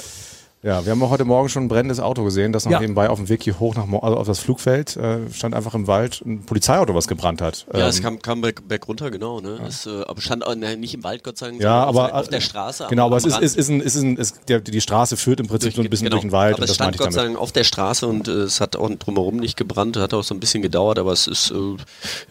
Ja, 0.62 0.84
wir 0.84 0.91
haben 0.91 1.02
auch 1.02 1.10
heute 1.10 1.24
Morgen 1.24 1.48
schon 1.48 1.63
ein 1.63 1.67
brennendes 1.69 2.02
Auto 2.02 2.22
gesehen, 2.26 2.52
das 2.52 2.65
noch 2.65 2.74
Ja. 2.74 2.80
nebenbei 2.82 3.10
auf 3.10 3.17
dem 3.17 3.30
Weg 3.30 3.43
hier 3.43 3.58
hoch 3.62 3.76
nach, 3.76 3.86
also 4.04 4.17
auf 4.17 4.28
das 4.28 4.39
Flugfeld 4.39 4.98
äh, 4.98 5.19
stand 5.32 5.56
einfach 5.56 5.74
im 5.74 5.88
Wald 5.88 6.22
ein 6.26 6.41
Polizeiauto, 6.45 6.93
was 6.93 7.08
gebrannt 7.08 7.41
hat. 7.41 7.65
Ja, 7.72 7.80
Ähm, 7.80 7.86
es 7.88 8.02
kam, 8.02 8.22
kam 8.22 8.41
berg, 8.41 8.67
berg 8.67 8.86
runter, 8.89 9.10
genau. 9.10 9.39
Ne? 9.39 9.58
Es, 9.65 9.86
äh, 9.86 10.02
aber 10.06 10.19
stand 10.19 10.45
auch, 10.45 10.54
ne, 10.56 10.76
nicht 10.76 10.93
im 10.93 11.04
Wald, 11.06 11.24
Gott 11.24 11.38
sei 11.38 11.48
Dank, 11.52 11.62
ja, 11.62 11.86
sondern 11.86 11.88
aber 11.88 12.02
auf, 12.04 12.08
der- 12.10 12.19
auf 12.19 12.28
der 12.28 12.41
Straße. 12.41 12.84
am- 12.84 12.89
Genau, 12.89 13.06
aber 13.06 13.15
am 13.15 13.17
es 13.19 13.26
ist, 13.26 13.38
ist, 13.41 13.56
ist 13.58 13.69
ein, 13.69 13.80
ist 13.80 13.95
ein, 13.95 14.17
ist, 14.17 14.41
der, 14.50 14.60
die 14.60 14.82
Straße 14.82 15.15
führt 15.15 15.39
im 15.39 15.48
Prinzip 15.48 15.74
so 15.74 15.82
ein 15.82 15.89
bisschen 15.89 16.10
durch 16.10 16.24
den 16.24 16.34
Wald 16.34 16.56
Aber 16.56 16.63
und 16.63 16.69
es 16.69 16.76
stand 16.76 16.93
ich 16.95 17.00
Gott 17.02 17.13
sei. 17.13 17.24
Dank 17.24 17.38
auf 17.38 17.54
der 17.54 17.63
Straße 17.63 18.06
und 18.06 18.28
äh, 18.28 18.32
es 18.32 18.60
hat 18.60 18.76
auch 18.76 18.89
drumherum 18.89 19.38
nicht 19.38 19.56
gebrannt, 19.56 19.95
hat 19.95 20.13
auch 20.13 20.24
so 20.26 20.34
ein 20.36 20.41
bisschen 20.41 20.62
gedauert, 20.62 21.00
aber 21.00 21.13
es 21.13 21.28
ist 21.28 21.52
äh, 21.52 21.56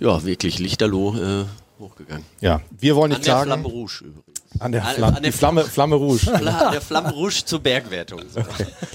ja 0.04 0.22
wirklich 0.26 0.58
lichterloh 0.58 1.14
äh, 1.16 1.44
hochgegangen. 1.80 2.26
Ja, 2.42 2.60
wir 2.78 2.94
wollen 2.94 3.08
nicht 3.10 3.20
An 3.20 3.24
der 3.24 3.32
klagen. 3.44 3.62
Flamme 3.62 3.68
Rouge 3.68 4.00
übrigens. 4.04 4.27
An 4.60 4.72
der, 4.72 4.84
An- 4.86 4.94
Flamme, 4.94 5.16
an 5.16 5.22
der 5.22 5.32
die 5.32 5.36
Flamme, 5.36 5.64
Flamme 5.64 5.94
Rouge. 5.96 6.32
An 6.32 6.72
der 6.72 6.80
Flamme 6.80 7.12
Rouge 7.12 7.42
zur 7.44 7.60
Bergwertung. 7.60 8.20
So. 8.32 8.40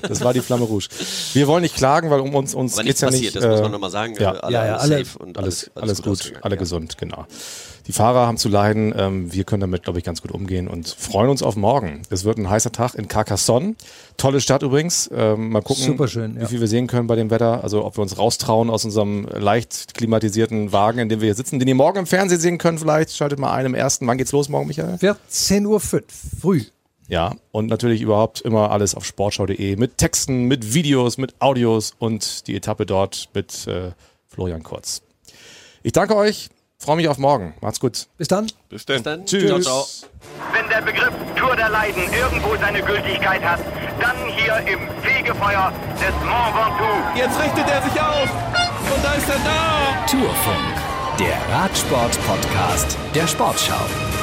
Das 0.08 0.22
war 0.22 0.34
die 0.34 0.42
Flamme 0.42 0.66
Rouge. 0.66 0.88
Wir 1.34 1.48
wollen 1.48 1.62
nicht 1.64 1.76
klagen, 1.76 2.10
weil 2.10 2.20
um 2.20 2.34
uns, 2.36 2.54
uns 2.54 2.74
Aber 2.76 2.84
geht's 2.84 3.02
ja 3.02 3.08
passiert, 3.08 3.36
nicht. 3.36 3.44
das 3.44 3.46
muss 3.52 3.60
äh, 3.60 3.64
man 3.64 3.72
noch 3.72 3.80
mal 3.80 3.90
sagen. 3.92 4.16
Ja, 4.20 4.32
Alle- 4.32 4.54
ja, 4.54 4.66
ja, 4.66 4.76
alle 4.78 5.06
safe 5.06 5.20
und 5.20 5.38
alles, 5.38 5.72
alles- 5.76 6.02
alles 6.02 6.02
gut 6.02 6.34
alle 6.42 6.56
ja. 6.56 6.60
gesund, 6.60 6.98
genau. 6.98 7.26
Die 7.88 7.92
Fahrer 7.92 8.28
haben 8.28 8.38
zu 8.38 8.48
leiden. 8.48 8.94
Ähm, 8.98 9.34
wir 9.34 9.44
können 9.44 9.60
damit, 9.60 9.84
glaube 9.84 10.00
ich, 10.00 10.06
ganz 10.06 10.22
gut 10.22 10.32
umgehen 10.32 10.70
und 10.70 10.88
freuen 10.88 11.30
uns 11.30 11.44
auf 11.44 11.58
morgen. 11.58 12.02
Es 12.10 12.24
wird 12.24 12.38
ein 12.38 12.50
heißer 12.50 12.72
Tag 12.72 12.96
in 12.96 13.10
Carcassonne. 13.10 13.76
Tolle 14.16 14.40
Stadt 14.40 14.64
übrigens. 14.64 15.10
Ähm, 15.14 15.50
mal 15.50 15.62
gucken, 15.62 15.84
Superschön, 15.84 16.36
ja. 16.36 16.42
wie 16.44 16.46
viel 16.46 16.62
wir 16.62 16.70
sehen 16.70 16.88
können 16.88 17.08
bei 17.08 17.16
dem 17.18 17.30
Wetter. 17.30 17.62
Also 17.62 17.84
ob 17.84 17.98
wir 17.98 18.02
uns 18.02 18.18
raustrauen 18.18 18.70
aus 18.70 18.86
unserem 18.86 19.28
leicht 19.28 19.96
klimatisierten 19.96 20.72
Wagen, 20.72 21.00
in 21.00 21.10
dem 21.10 21.20
wir 21.20 21.26
hier 21.26 21.36
sitzen, 21.36 21.60
den 21.60 21.68
ihr 21.68 21.76
morgen 21.76 22.00
im 22.00 22.06
Fernsehen 22.06 22.40
sehen 22.40 22.58
könnt. 22.58 22.80
Vielleicht 22.80 23.12
schaltet 23.18 23.38
mal 23.40 23.52
ein 23.52 23.66
im 23.66 23.76
ersten. 23.76 24.08
Wann 24.08 24.18
geht's 24.18 24.32
los 24.32 24.48
morgen, 24.48 24.68
Michael? 24.68 24.98
14.05 25.62 25.68
Uhr 25.68 25.80
früh. 26.42 26.64
Ja, 27.08 27.36
und 27.52 27.68
natürlich 27.68 28.02
überhaupt 28.02 28.42
immer 28.42 28.72
alles 28.72 28.96
auf 28.96 29.06
sportschau.de 29.06 29.76
mit 29.76 29.98
Texten, 29.98 30.46
mit 30.46 30.74
Videos, 30.74 31.18
mit 31.18 31.36
Audios 31.40 31.94
und 32.00 32.48
die 32.48 32.56
Etappe 32.56 32.86
dort 32.86 33.30
mit 33.34 33.68
äh, 33.68 33.92
Florian 34.28 34.64
Kurz. 34.64 35.02
Ich 35.84 35.92
danke 35.92 36.16
euch, 36.16 36.50
freue 36.78 36.96
mich 36.96 37.08
auf 37.10 37.18
morgen. 37.18 37.54
Macht's 37.62 37.80
gut. 37.80 38.08
Bis 38.18 38.30
dann. 38.30 38.48
Bis 38.70 38.86
dann. 38.86 39.04
Dann, 39.04 39.26
Tschüss. 39.26 39.48
Ciao, 39.48 39.60
ciao. 39.60 39.86
Wenn 40.54 40.70
der 40.70 40.82
Begriff 40.82 41.14
Tour 41.36 41.56
der 41.56 41.70
Leiden 41.70 42.04
irgendwo 42.14 42.56
seine 42.56 42.82
Gültigkeit 42.82 43.44
hat, 43.44 43.60
dann 44.00 44.16
hier 44.28 44.58
im 44.60 44.80
Fegefeuer 45.02 45.74
des 46.00 46.16
Mont 46.26 46.56
Ventoux. 46.56 47.18
Jetzt 47.18 47.40
richtet 47.40 47.70
er 47.70 47.82
sich 47.82 48.02
auf. 48.02 48.30
Und 48.96 49.04
da 49.04 49.14
ist 49.14 49.30
er 49.30 49.40
da. 49.40 50.06
Tourfunk, 50.10 51.20
der 51.20 51.56
Radsport-Podcast 51.56 52.98
der 53.14 53.28
Sportschau. 53.28 54.23